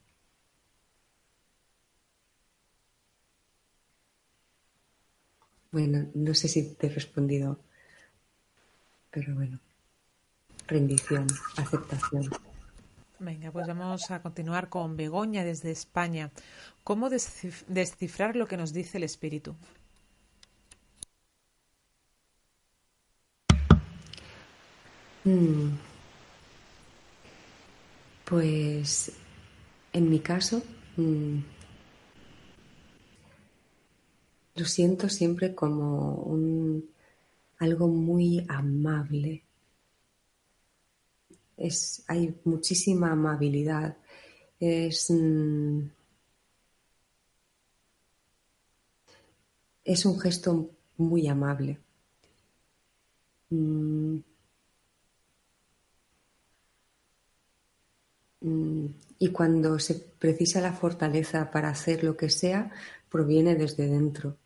[5.70, 7.60] Bueno, no sé si te he respondido,
[9.10, 9.60] pero bueno,
[10.66, 11.26] rendición,
[11.56, 12.30] aceptación.
[13.18, 16.30] Venga, pues vamos a continuar con Begoña desde España.
[16.84, 19.54] ¿Cómo descifrar lo que nos dice el espíritu?
[25.24, 25.70] Mm.
[28.24, 29.12] Pues
[29.92, 30.62] en mi caso,
[30.96, 31.38] mm,
[34.56, 36.90] lo siento siempre como un,
[37.58, 39.45] algo muy amable.
[41.56, 43.96] Es, hay muchísima amabilidad.
[44.60, 45.80] Es, mm,
[49.84, 51.78] es un gesto muy amable.
[53.50, 54.22] Mm.
[58.40, 58.86] Mm,
[59.18, 62.70] y cuando se precisa la fortaleza para hacer lo que sea,
[63.10, 64.38] proviene desde dentro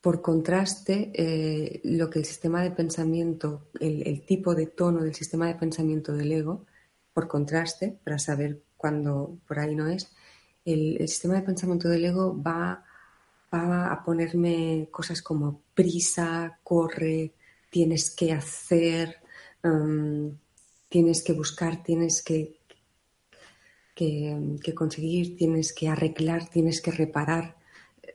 [0.00, 5.46] por contraste, eh, lo que el sistema de pensamiento, el, tipo de tono del sistema
[5.46, 6.66] de pensamiento del ego,
[7.12, 10.10] por contraste, para saber cuándo por ahí no es,
[10.64, 12.84] el, sistema de pensamiento del ego va,
[13.52, 17.34] a ponerme cosas como prisa, corre,
[17.68, 19.16] tienes que hacer,
[20.88, 22.60] tienes que buscar, tienes que,
[24.74, 27.56] conseguir, tienes que arreglar, tienes que reparar,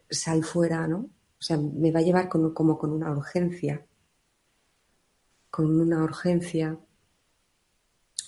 [0.10, 1.10] sal fuera, ¿no?
[1.46, 3.86] O sea, me va a llevar como, con una urgencia,
[5.52, 6.76] con una urgencia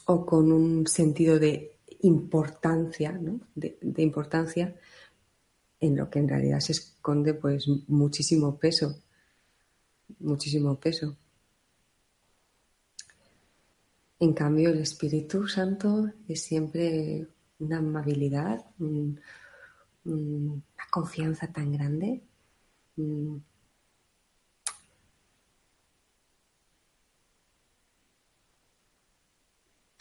[0.06, 3.40] o con un sentido de importancia, ¿no?
[3.56, 4.76] de, importancia,
[5.80, 9.02] en lo que en realidad se esconde pues muchísimo peso,
[10.20, 11.18] muchísimo peso.
[14.20, 17.26] En cambio, el Espíritu Santo es siempre
[17.58, 19.20] una amabilidad, una
[20.92, 22.22] confianza tan grande.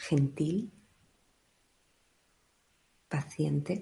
[0.06, 0.70] Gentil,
[3.08, 3.74] paciente.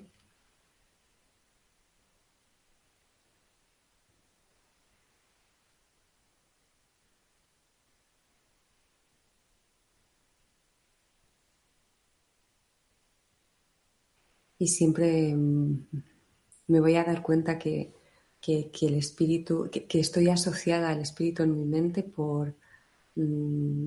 [14.59, 15.87] y siempre mm,
[16.69, 17.93] me voy a dar cuenta que,
[18.47, 22.55] el espíritu, que, estoy asociada al espíritu en mi mente por,
[23.17, 23.87] mm,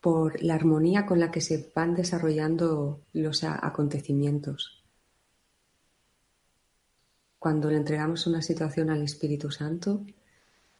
[0.00, 4.82] por la armonía con la que se van desarrollando los acontecimientos.
[7.38, 10.04] Cuando le entregamos una situación al Espíritu Santo,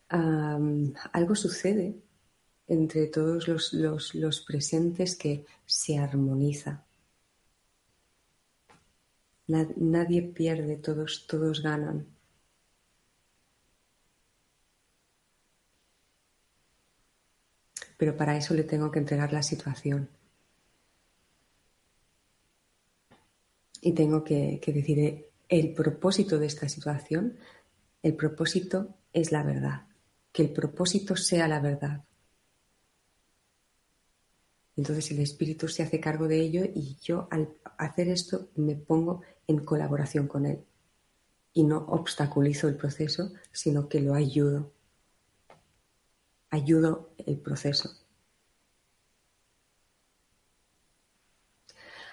[0.08, 1.96] algo sucede
[2.66, 6.84] entre todos los, los presentes que se armoniza
[9.50, 12.06] nadie pierde, todos, todos ganan.
[17.98, 20.08] Pero para eso le tengo que entregar la situación.
[23.82, 27.36] Y tengo que, que decir eh, el propósito de esta situación,
[28.02, 29.86] el propósito es la verdad.
[30.32, 32.04] Que el propósito sea la verdad.
[34.80, 39.20] Entonces el espíritu se hace cargo de ello y yo al hacer esto me pongo
[39.50, 40.64] en colaboración con él.
[41.52, 44.72] Y no obstaculizo el proceso, sino que lo ayudo.
[46.50, 47.90] Ayudo el proceso.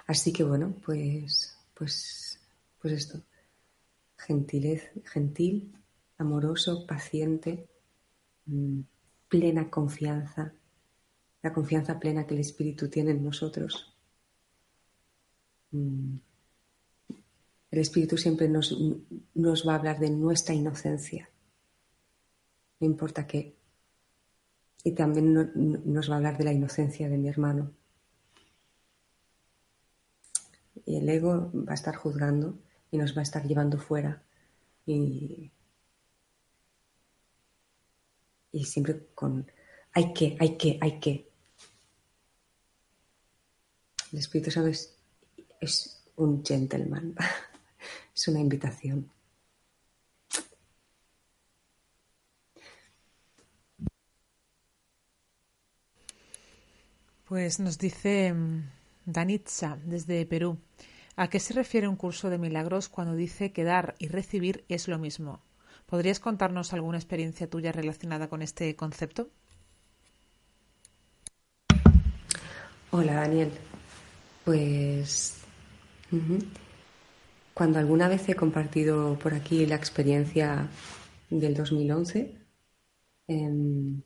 [0.07, 2.39] Así que bueno, pues, pues,
[2.81, 3.21] pues esto.
[4.17, 5.73] Gentilez, gentil,
[6.17, 7.69] amoroso, paciente,
[8.45, 8.81] mm,
[9.29, 10.53] plena confianza,
[11.43, 13.93] la confianza plena que el Espíritu tiene en nosotros.
[15.71, 16.26] Mm.
[17.77, 21.29] El Espíritu siempre nos, va a hablar de nuestra inocencia,
[22.79, 23.55] no importa qué.
[24.83, 25.51] Y también
[25.85, 27.71] nos va a hablar de la inocencia de mi hermano.
[30.85, 32.57] Y el ego va a estar juzgando
[32.89, 34.23] y nos va a estar llevando fuera.
[34.87, 35.51] Y,
[38.63, 39.45] siempre con
[39.93, 41.29] hay que, hay que, hay que.
[44.11, 44.71] El Espíritu Santo
[45.61, 47.13] es, un gentleman,
[48.17, 49.11] es una invitación.
[57.25, 58.69] Pues nos dice mm,
[59.05, 60.57] Danitza desde Perú.
[61.15, 64.87] ¿A qué se refiere un curso de milagros cuando dice que dar y recibir es
[64.87, 65.41] lo mismo?
[65.85, 69.29] ¿Podrías contarnos alguna experiencia tuya relacionada con este concepto?
[72.89, 73.51] Hola Daniel.
[74.43, 75.37] Pues
[77.57, 80.69] cuando alguna vez he compartido por aquí la experiencia
[81.31, 82.35] del 2011,
[83.27, 83.99] em,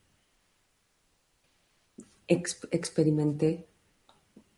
[2.27, 3.67] experimenté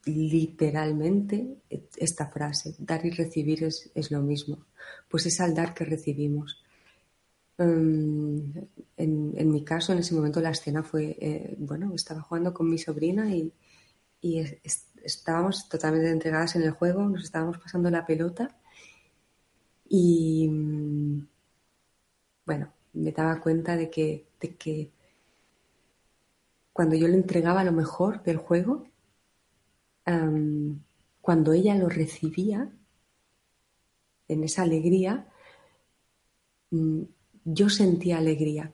[0.06, 1.58] literalmente
[1.98, 4.68] esta frase, dar y recibir es, lo mismo,
[5.10, 6.64] pues es al dar que recibimos.
[7.58, 8.54] Em,
[8.96, 12.78] en, mi caso, en ese momento la escena fue, eh, bueno, estaba jugando con mi
[12.78, 13.52] sobrina y,
[15.04, 18.56] estábamos totalmente entregadas en el juego, nos estábamos pasando la pelota
[19.90, 21.28] y, mm,
[22.46, 24.92] bueno, me daba cuenta de que, de que
[26.74, 28.86] cuando yo le entregaba lo mejor del juego,
[31.22, 32.70] cuando ella lo recibía,
[34.28, 35.28] en esa alegría,
[36.72, 37.04] mm,
[37.46, 38.74] yo sentía alegría.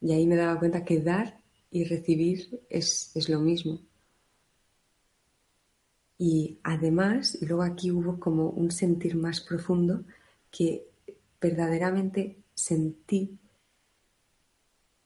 [0.00, 1.40] Y ahí me daba cuenta que dar
[1.70, 3.80] y recibir es, es lo mismo.
[6.18, 10.02] Y además, y luego aquí hubo como un sentir más profundo
[10.50, 10.88] que
[11.40, 13.38] verdaderamente sentí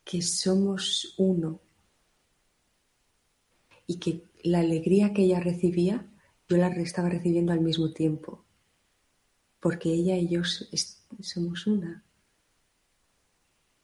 [0.05, 1.61] que somos uno
[3.87, 6.07] y que la alegría que ella recibía,
[6.49, 8.45] yo la estaba recibiendo al mismo tiempo,
[9.61, 12.03] porque ella y yo somos una.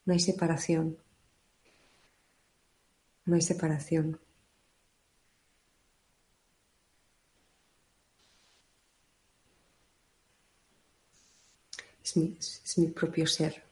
[0.04, 0.96] No hay separación.
[3.26, 4.18] No hay separación.
[12.02, 12.07] Es
[12.38, 13.62] es mi propio ser.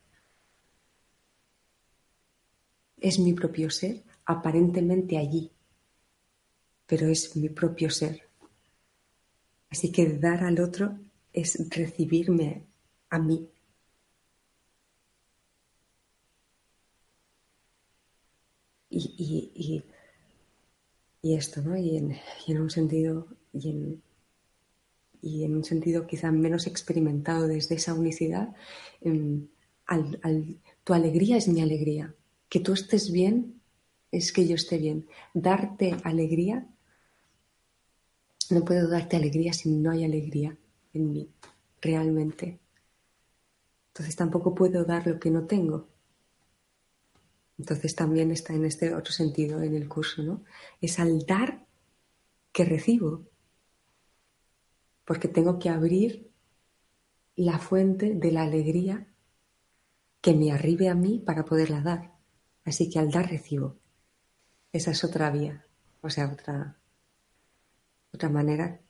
[2.99, 5.51] Es mi propio ser aparentemente allí,
[6.87, 8.23] pero es mi propio ser.
[9.71, 10.99] Así que dar al otro
[11.33, 12.63] es recibirme
[13.11, 13.49] a mí.
[18.91, 19.83] Y,
[21.23, 21.77] esto, ¿no?
[21.77, 24.03] Y en, un sentido, y en,
[25.27, 28.55] y en, un sentido quizá menos experimentado desde esa unicidad,
[29.01, 29.49] em,
[30.85, 32.15] tu alegría es mi alegría.
[32.49, 33.61] Que tú estés bien
[34.13, 35.07] es que yo esté bien.
[35.35, 36.67] Darte alegría
[38.51, 40.57] no puedo darte alegría si no hay alegría
[40.93, 41.29] en mí,
[41.81, 42.61] realmente.
[43.89, 45.89] Entonces tampoco puedo dar lo que no tengo.
[47.59, 50.45] Entonces también está en este otro sentido en el curso, ¿no?
[50.81, 51.67] Es al dar
[52.53, 53.25] que recibo.
[55.07, 56.31] Porque tengo que abrir
[57.37, 59.07] la fuente de la alegría
[60.21, 62.13] que me arribe a mí para poderla dar.
[62.65, 63.77] Así que al dar recibo.
[64.73, 65.65] Esa es otra vía,
[66.03, 66.77] o sea, otra,
[68.13, 68.81] otra manera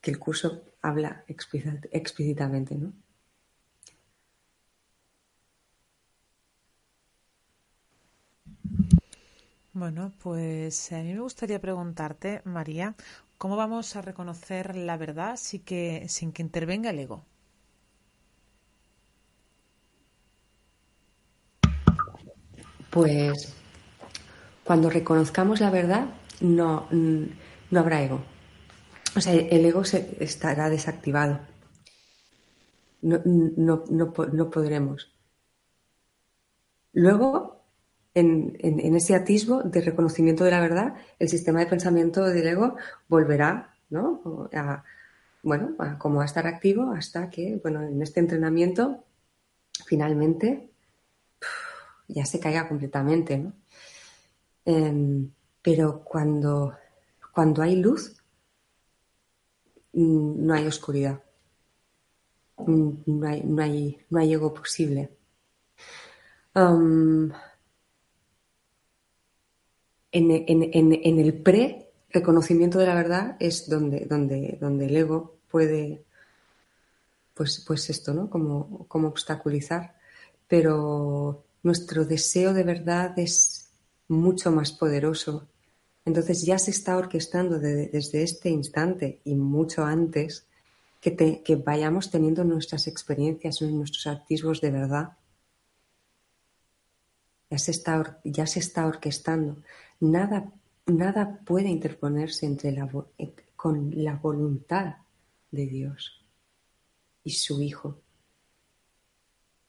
[0.00, 2.92] que el curso habla explícitamente, ¿no?
[9.72, 12.94] Bueno, pues a mí me gustaría preguntarte, María,
[13.38, 17.24] ¿cómo vamos a reconocer la verdad sin que, sin que intervenga el ego?
[22.90, 23.54] Pues
[24.62, 26.06] cuando reconozcamos la verdad,
[26.40, 28.22] no, no habrá ego.
[29.16, 31.40] O sea, el ego se, estará desactivado.
[33.02, 35.12] No, no, podremos.
[36.92, 37.63] Luego,
[38.14, 38.56] en,
[38.96, 42.76] ese atisbo de reconocimiento de la verdad, el sistema de pensamiento del ego
[43.08, 44.48] volverá, ¿no?
[44.54, 44.84] A,
[45.42, 49.04] bueno, como a estar activo hasta que, bueno, en este entrenamiento,
[49.86, 50.70] finalmente,
[52.08, 53.52] ya se caiga completamente, ¿no?
[54.64, 55.30] Em,
[55.62, 56.74] pero cuando,
[57.32, 58.24] cuando hay luz,
[59.94, 61.22] Mm, no hay oscuridad.
[62.58, 65.10] Mm, no hay, no hay, no hay ego posible.
[70.14, 76.02] En, el pre-reconocimiento de la verdad es donde, donde, donde el ego puede,
[77.34, 78.30] pues, pues esto, ¿no?
[78.30, 79.96] Como, como obstaculizar.
[80.48, 83.70] Pero nuestro deseo de verdad es
[84.08, 85.48] mucho más poderoso
[86.04, 90.46] entonces ya se está orquestando desde este instante y mucho antes
[91.00, 95.16] que, que vayamos teniendo nuestras experiencias, nuestros atisbos de verdad.
[97.50, 99.56] Ya se está, ya se está orquestando.
[100.04, 100.52] Nada,
[100.86, 102.86] nada puede interponerse entre la,
[103.56, 104.96] con la voluntad
[105.50, 106.22] de Dios
[107.22, 108.02] y su Hijo.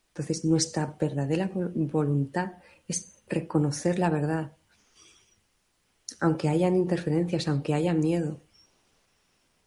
[0.09, 2.53] Entonces nuestra verdadera voluntad
[2.85, 4.51] es reconocer la verdad,
[6.19, 8.41] aunque hayan interferencias, aunque haya miedo.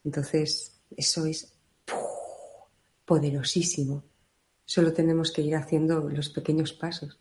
[0.05, 1.55] Entonces, Eso es
[3.05, 4.03] poderosísimo.
[4.67, 7.19] Solo tenemos que ir haciendo los pequeños pasos,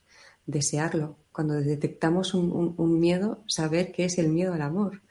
[0.48, 1.18] desearlo.
[1.32, 5.04] Cuando detectamos un, miedo, saber que es el miedo al amor.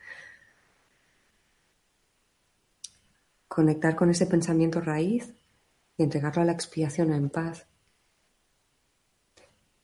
[3.47, 5.32] Conectar con ese pensamiento raíz
[5.97, 7.66] y entregarlo a la expiación en paz.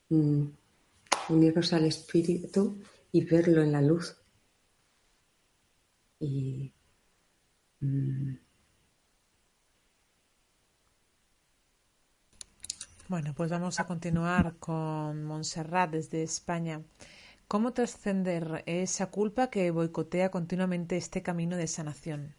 [0.09, 0.47] Mm,
[1.29, 2.83] unirnos al espíritu
[3.13, 4.17] y verlo en la luz.
[6.19, 6.73] Y
[7.81, 8.35] mm,
[13.13, 16.81] Bueno, pues vamos a continuar con Montserrat desde España.
[17.47, 22.35] ¿Cómo trascender esa culpa que boicotea continuamente este camino de sanación?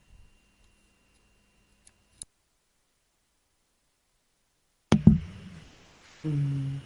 [6.26, 6.82] Mm.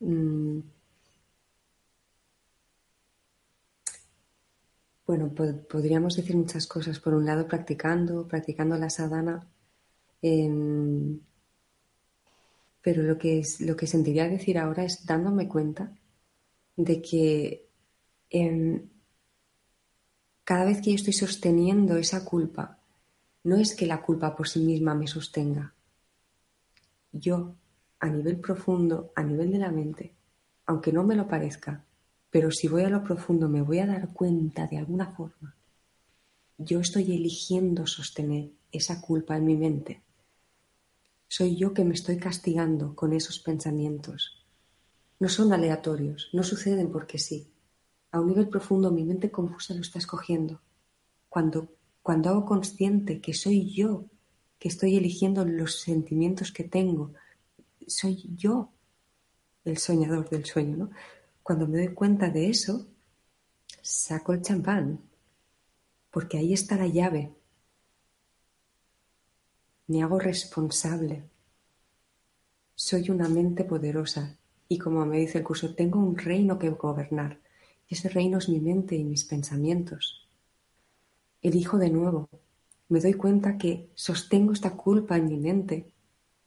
[0.00, 0.62] Mm.
[5.06, 6.98] Bueno, podríamos decir muchas cosas.
[6.98, 9.46] Por un lado, practicando, practicando la sadhana.
[10.20, 11.20] Em,
[12.82, 15.92] pero lo que, es, lo que sentiría decir ahora es dándome cuenta
[16.76, 17.68] de que
[18.30, 18.88] em,
[20.44, 22.78] cada vez que yo estoy sosteniendo esa culpa,
[23.44, 25.72] no es que la culpa por sí misma me sostenga.
[27.12, 27.54] Yo,
[28.00, 30.14] a nivel profundo, a nivel de la mente,
[30.66, 31.84] aunque no me lo parezca,
[32.36, 35.56] pero si voy a lo profundo me voy a dar cuenta de alguna forma.
[36.58, 40.02] Yo estoy eligiendo sostener esa culpa en mi mente.
[41.28, 44.44] Soy yo que me estoy castigando con esos pensamientos.
[45.18, 47.48] No son aleatorios, no suceden porque sí.
[48.10, 50.60] A un nivel profundo mi mente confusa lo está escogiendo.
[51.30, 51.70] Cuando,
[52.02, 54.04] cuando hago consciente que soy yo
[54.58, 57.14] que estoy eligiendo los sentimientos que tengo,
[57.86, 58.68] soy yo
[59.64, 60.90] el soñador del sueño, ¿no?
[61.46, 62.88] Cuando me doy cuenta de eso,
[63.80, 64.98] saco el champán,
[66.10, 67.36] porque ahí está la llave.
[69.86, 71.22] Me hago responsable.
[72.74, 74.36] Soy una mente poderosa
[74.68, 77.38] y como me dice el curso, tengo un reino que gobernar.
[77.86, 80.28] Y ese reino es mi mente y mis pensamientos.
[81.42, 82.28] Elijo de nuevo.
[82.88, 85.92] Me doy cuenta que sostengo esta culpa en mi mente,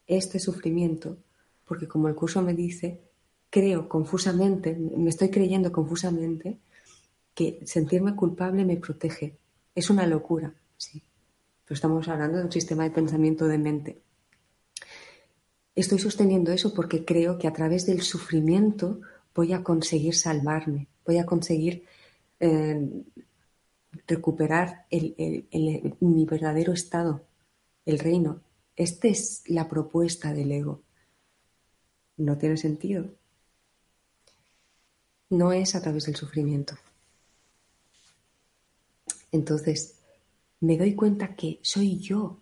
[0.08, 1.20] este sufrimiento,
[1.64, 3.09] porque como el curso me dice,
[3.50, 6.60] creo confusamente, me estoy creyendo confusamente
[7.34, 9.38] que sentirme culpable me protege.
[9.74, 11.02] Es una locura, sí.
[11.66, 14.02] Pero estamos hablando de un sistema de pensamiento de mente.
[15.76, 19.02] Estoy sosteniendo eso porque creo que a través del sufrimiento
[19.34, 21.86] voy a conseguir salvarme, voy a conseguir
[22.40, 23.04] eh,
[24.06, 27.26] recuperar mi verdadero estado,
[27.86, 28.42] el reino.
[28.76, 30.82] Esta es la propuesta del ego.
[32.18, 33.19] No tiene sentido
[35.30, 36.76] no es a través del sufrimiento.
[39.32, 40.00] Entonces,
[40.60, 42.40] me doy cuenta que soy yo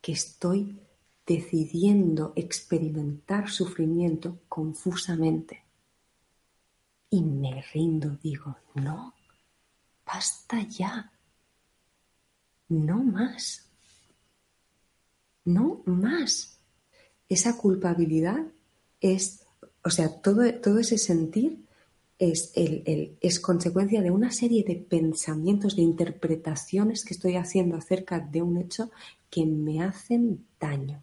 [0.00, 0.80] que estoy
[1.26, 5.64] decidiendo experimentar sufrimiento confusamente.
[7.10, 9.14] Y me rindo, digo, no,
[10.06, 11.12] basta ya,
[12.68, 13.68] no más,
[15.44, 16.58] no más.
[17.28, 18.46] Esa culpabilidad
[19.00, 19.46] es,
[19.84, 21.64] o sea, todo, todo ese sentir
[22.20, 28.20] es, el, es consecuencia de una serie de pensamientos, de interpretaciones que estoy haciendo acerca
[28.20, 28.90] de un hecho
[29.30, 31.02] que me hacen daño.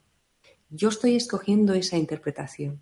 [0.70, 2.82] Yo estoy escogiendo esa interpretación.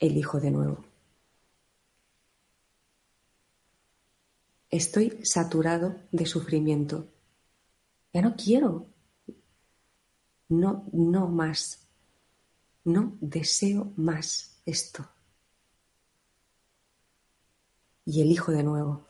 [0.00, 0.84] Elijo de nuevo.
[4.70, 7.06] Estoy saturado de sufrimiento.
[8.12, 8.88] Ya no quiero.
[10.48, 11.86] No, no más.
[12.82, 15.08] No deseo más esto.
[18.04, 19.06] Y elijo de nuevo.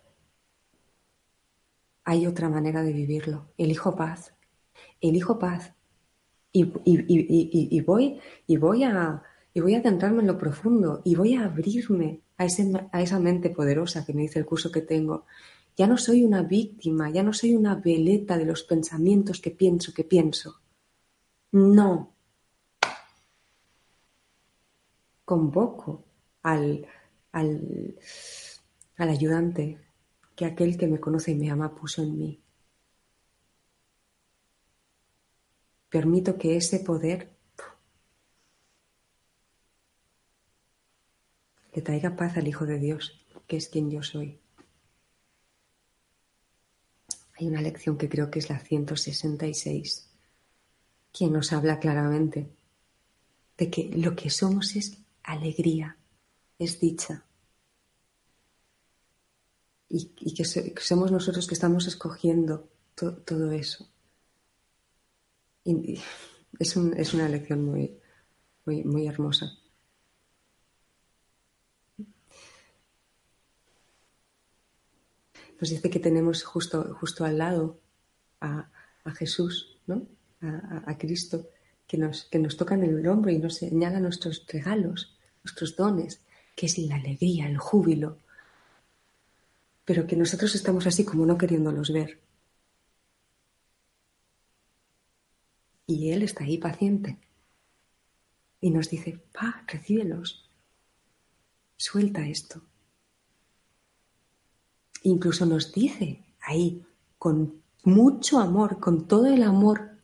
[2.05, 3.53] Hay otra manera de vivirlo.
[3.57, 4.35] Elijo paz.
[5.01, 5.73] Elijo paz.
[6.53, 6.65] Y,
[7.83, 9.23] voy, y voy a
[9.55, 12.45] y voy a adentrarme en lo profundo y voy a abrirme a,
[12.93, 15.27] a esa mente poderosa que me dice el curso que tengo.
[15.77, 19.95] Ya no soy una víctima, ya no soy una veleta de los pensamientos que pienso,
[19.95, 20.61] que pienso.
[21.53, 22.14] No,
[25.25, 26.05] convoco
[26.43, 26.87] al,
[27.33, 27.99] al,
[28.97, 29.81] al ayudante
[30.37, 32.41] que aquel que me conoce y me ama puso en mí.
[35.89, 37.35] Permito que ese poder
[41.73, 44.41] le traiga paz al Hijo de Dios, que es quien yo soy.
[47.39, 50.11] Hay una lección que creo que es la 166,
[51.13, 52.49] quien nos habla claramente
[53.57, 55.97] de que lo que somos es alegría,
[56.59, 57.25] es dicha.
[59.89, 60.45] Y, que,
[60.81, 63.89] somos nosotros que estamos escogiendo todo eso.
[66.59, 67.99] Es, es, una lección muy,
[68.65, 69.53] muy, muy hermosa.
[75.61, 77.81] Nos dice que tenemos justo, justo al lado
[78.41, 78.71] a,
[79.17, 80.07] Jesús, ¿no?
[80.41, 81.49] a, Cristo,
[81.87, 86.21] que nos, que nos toca en el hombro y nos señala nuestros regalos, nuestros dones,
[86.57, 88.19] que es la alegría, el júbilo,
[89.85, 92.21] pero que nosotros estamos así como no queriéndolos ver.
[95.87, 97.19] Y Él está ahí paciente
[98.61, 100.49] y nos dice, pa, recíbelos,
[101.77, 102.63] suelta esto.
[105.03, 106.83] Incluso nos dice ahí,
[107.19, 109.99] con mucho amor, con todo el amor,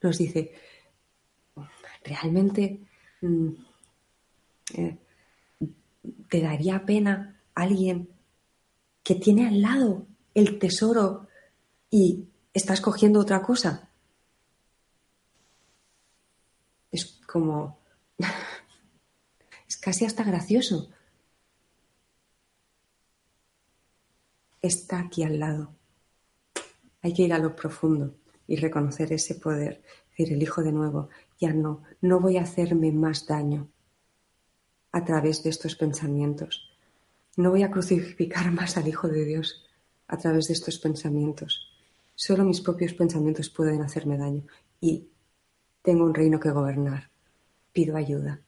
[0.00, 0.54] nos dice,
[2.06, 2.80] realmente
[3.20, 3.48] mm,
[4.74, 4.98] eh,
[6.28, 8.08] te daría pena alguien
[9.02, 11.28] que tiene al lado el tesoro
[11.90, 13.88] y estás cogiendo otra cosa.
[16.90, 17.78] Es como,
[19.68, 20.90] es casi hasta gracioso.
[24.60, 25.74] Está aquí al lado.
[27.02, 29.82] Hay que ir a lo profundo y reconocer ese poder.
[30.10, 31.08] Decir, elijo de nuevo,
[31.38, 33.68] ya no, no voy a hacerme más daño
[34.92, 36.70] a través de estos pensamientos.
[37.36, 39.66] No voy a crucificar más al Hijo de Dios
[40.08, 41.68] a través de estos pensamientos.
[42.14, 44.44] Solo mis propios pensamientos pueden hacerme daño
[44.80, 45.10] y
[45.82, 47.10] tengo un reino que gobernar.
[47.72, 48.40] Pido ayuda.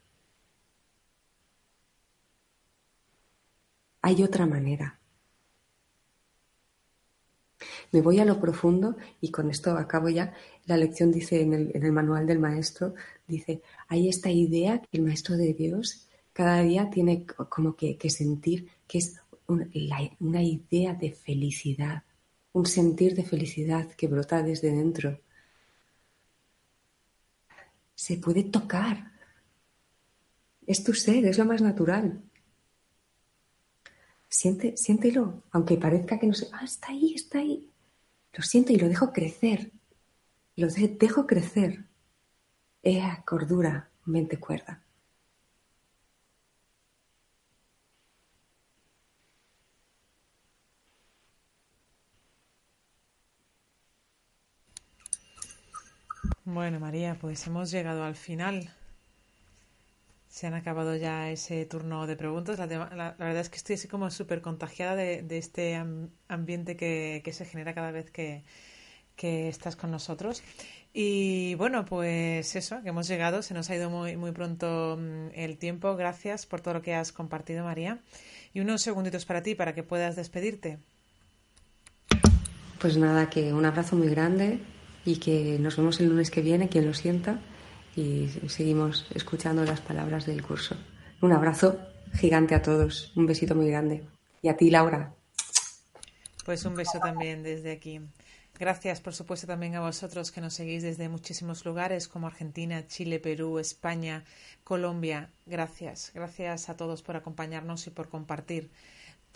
[4.00, 4.97] Hay otra manera.
[7.90, 10.34] Me voy a lo profundo y con esto acabo ya.
[10.66, 12.94] La lección dice en el, manual del maestro,
[13.26, 18.68] dice, hay esta idea que el maestro de Dios cada día tiene como que, sentir
[18.86, 19.16] que es
[19.46, 22.04] una idea de felicidad,
[22.52, 25.18] un sentir de felicidad que brota desde dentro.
[27.94, 29.12] Se puede tocar.
[30.66, 32.22] Es tu ser, es lo más natural.
[34.28, 37.66] Siente, siéntelo, aunque parezca que no sé, ah, está ahí, está ahí.
[38.38, 39.72] Lo siento y lo dejo crecer.
[40.54, 41.86] Lo dejo crecer.
[42.84, 44.84] Ea, cordura, mente cuerda.
[56.44, 58.72] Bueno, María, pues hemos llegado al final
[60.38, 62.60] se han acabado ya ese turno de preguntas.
[62.60, 62.66] La,
[63.18, 65.74] verdad es que estoy así como súper contagiada de, este
[66.28, 68.44] ambiente que, se genera cada vez que,
[69.16, 70.44] estás con nosotros.
[70.94, 75.30] Y bueno, pues eso, que hemos llegado, se nos ha ido muy, muy pronto mm,
[75.34, 75.96] el tiempo.
[75.96, 77.98] Gracias por todo lo que has compartido, María.
[78.54, 80.78] Y unos segunditos para ti, para que puedas despedirte.
[82.78, 84.60] Pues nada, que un abrazo muy grande
[85.04, 87.40] y que nos vemos el lunes que viene, quien lo sienta
[87.98, 90.76] y seguimos escuchando las palabras del curso.
[91.20, 91.78] Un abrazo
[92.14, 94.04] gigante a todos, un besito muy grande.
[94.40, 95.12] Y a ti, Laura.
[96.44, 98.00] Pues un beso también desde aquí.
[98.58, 103.18] Gracias, por supuesto, también a vosotros que nos seguís desde muchísimos lugares como Argentina, Chile,
[103.18, 104.24] Perú, España,
[104.64, 105.30] Colombia.
[105.46, 106.12] Gracias.
[106.14, 108.70] Gracias a todos por acompañarnos y por compartir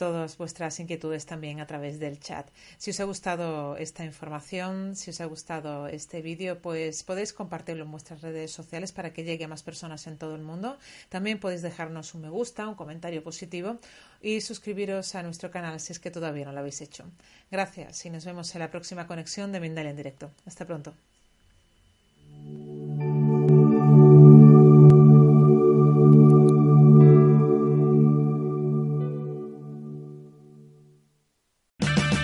[0.02, 2.50] todas vuestras inquietudes también a través del chat.
[2.76, 7.84] Si os ha gustado esta información, si os ha gustado este vídeo, pues podéis compartirlo
[7.84, 10.76] en vuestras redes sociales para que llegue a más personas en todo el mundo.
[11.08, 13.78] También podéis dejarnos un me gusta, un comentario positivo
[14.20, 17.04] y suscribiros a nuestro canal si es que todavía no lo habéis hecho.
[17.48, 20.32] Gracias y nos vemos en la próxima conexión de Mindalia en directo.
[20.46, 20.94] Hasta pronto.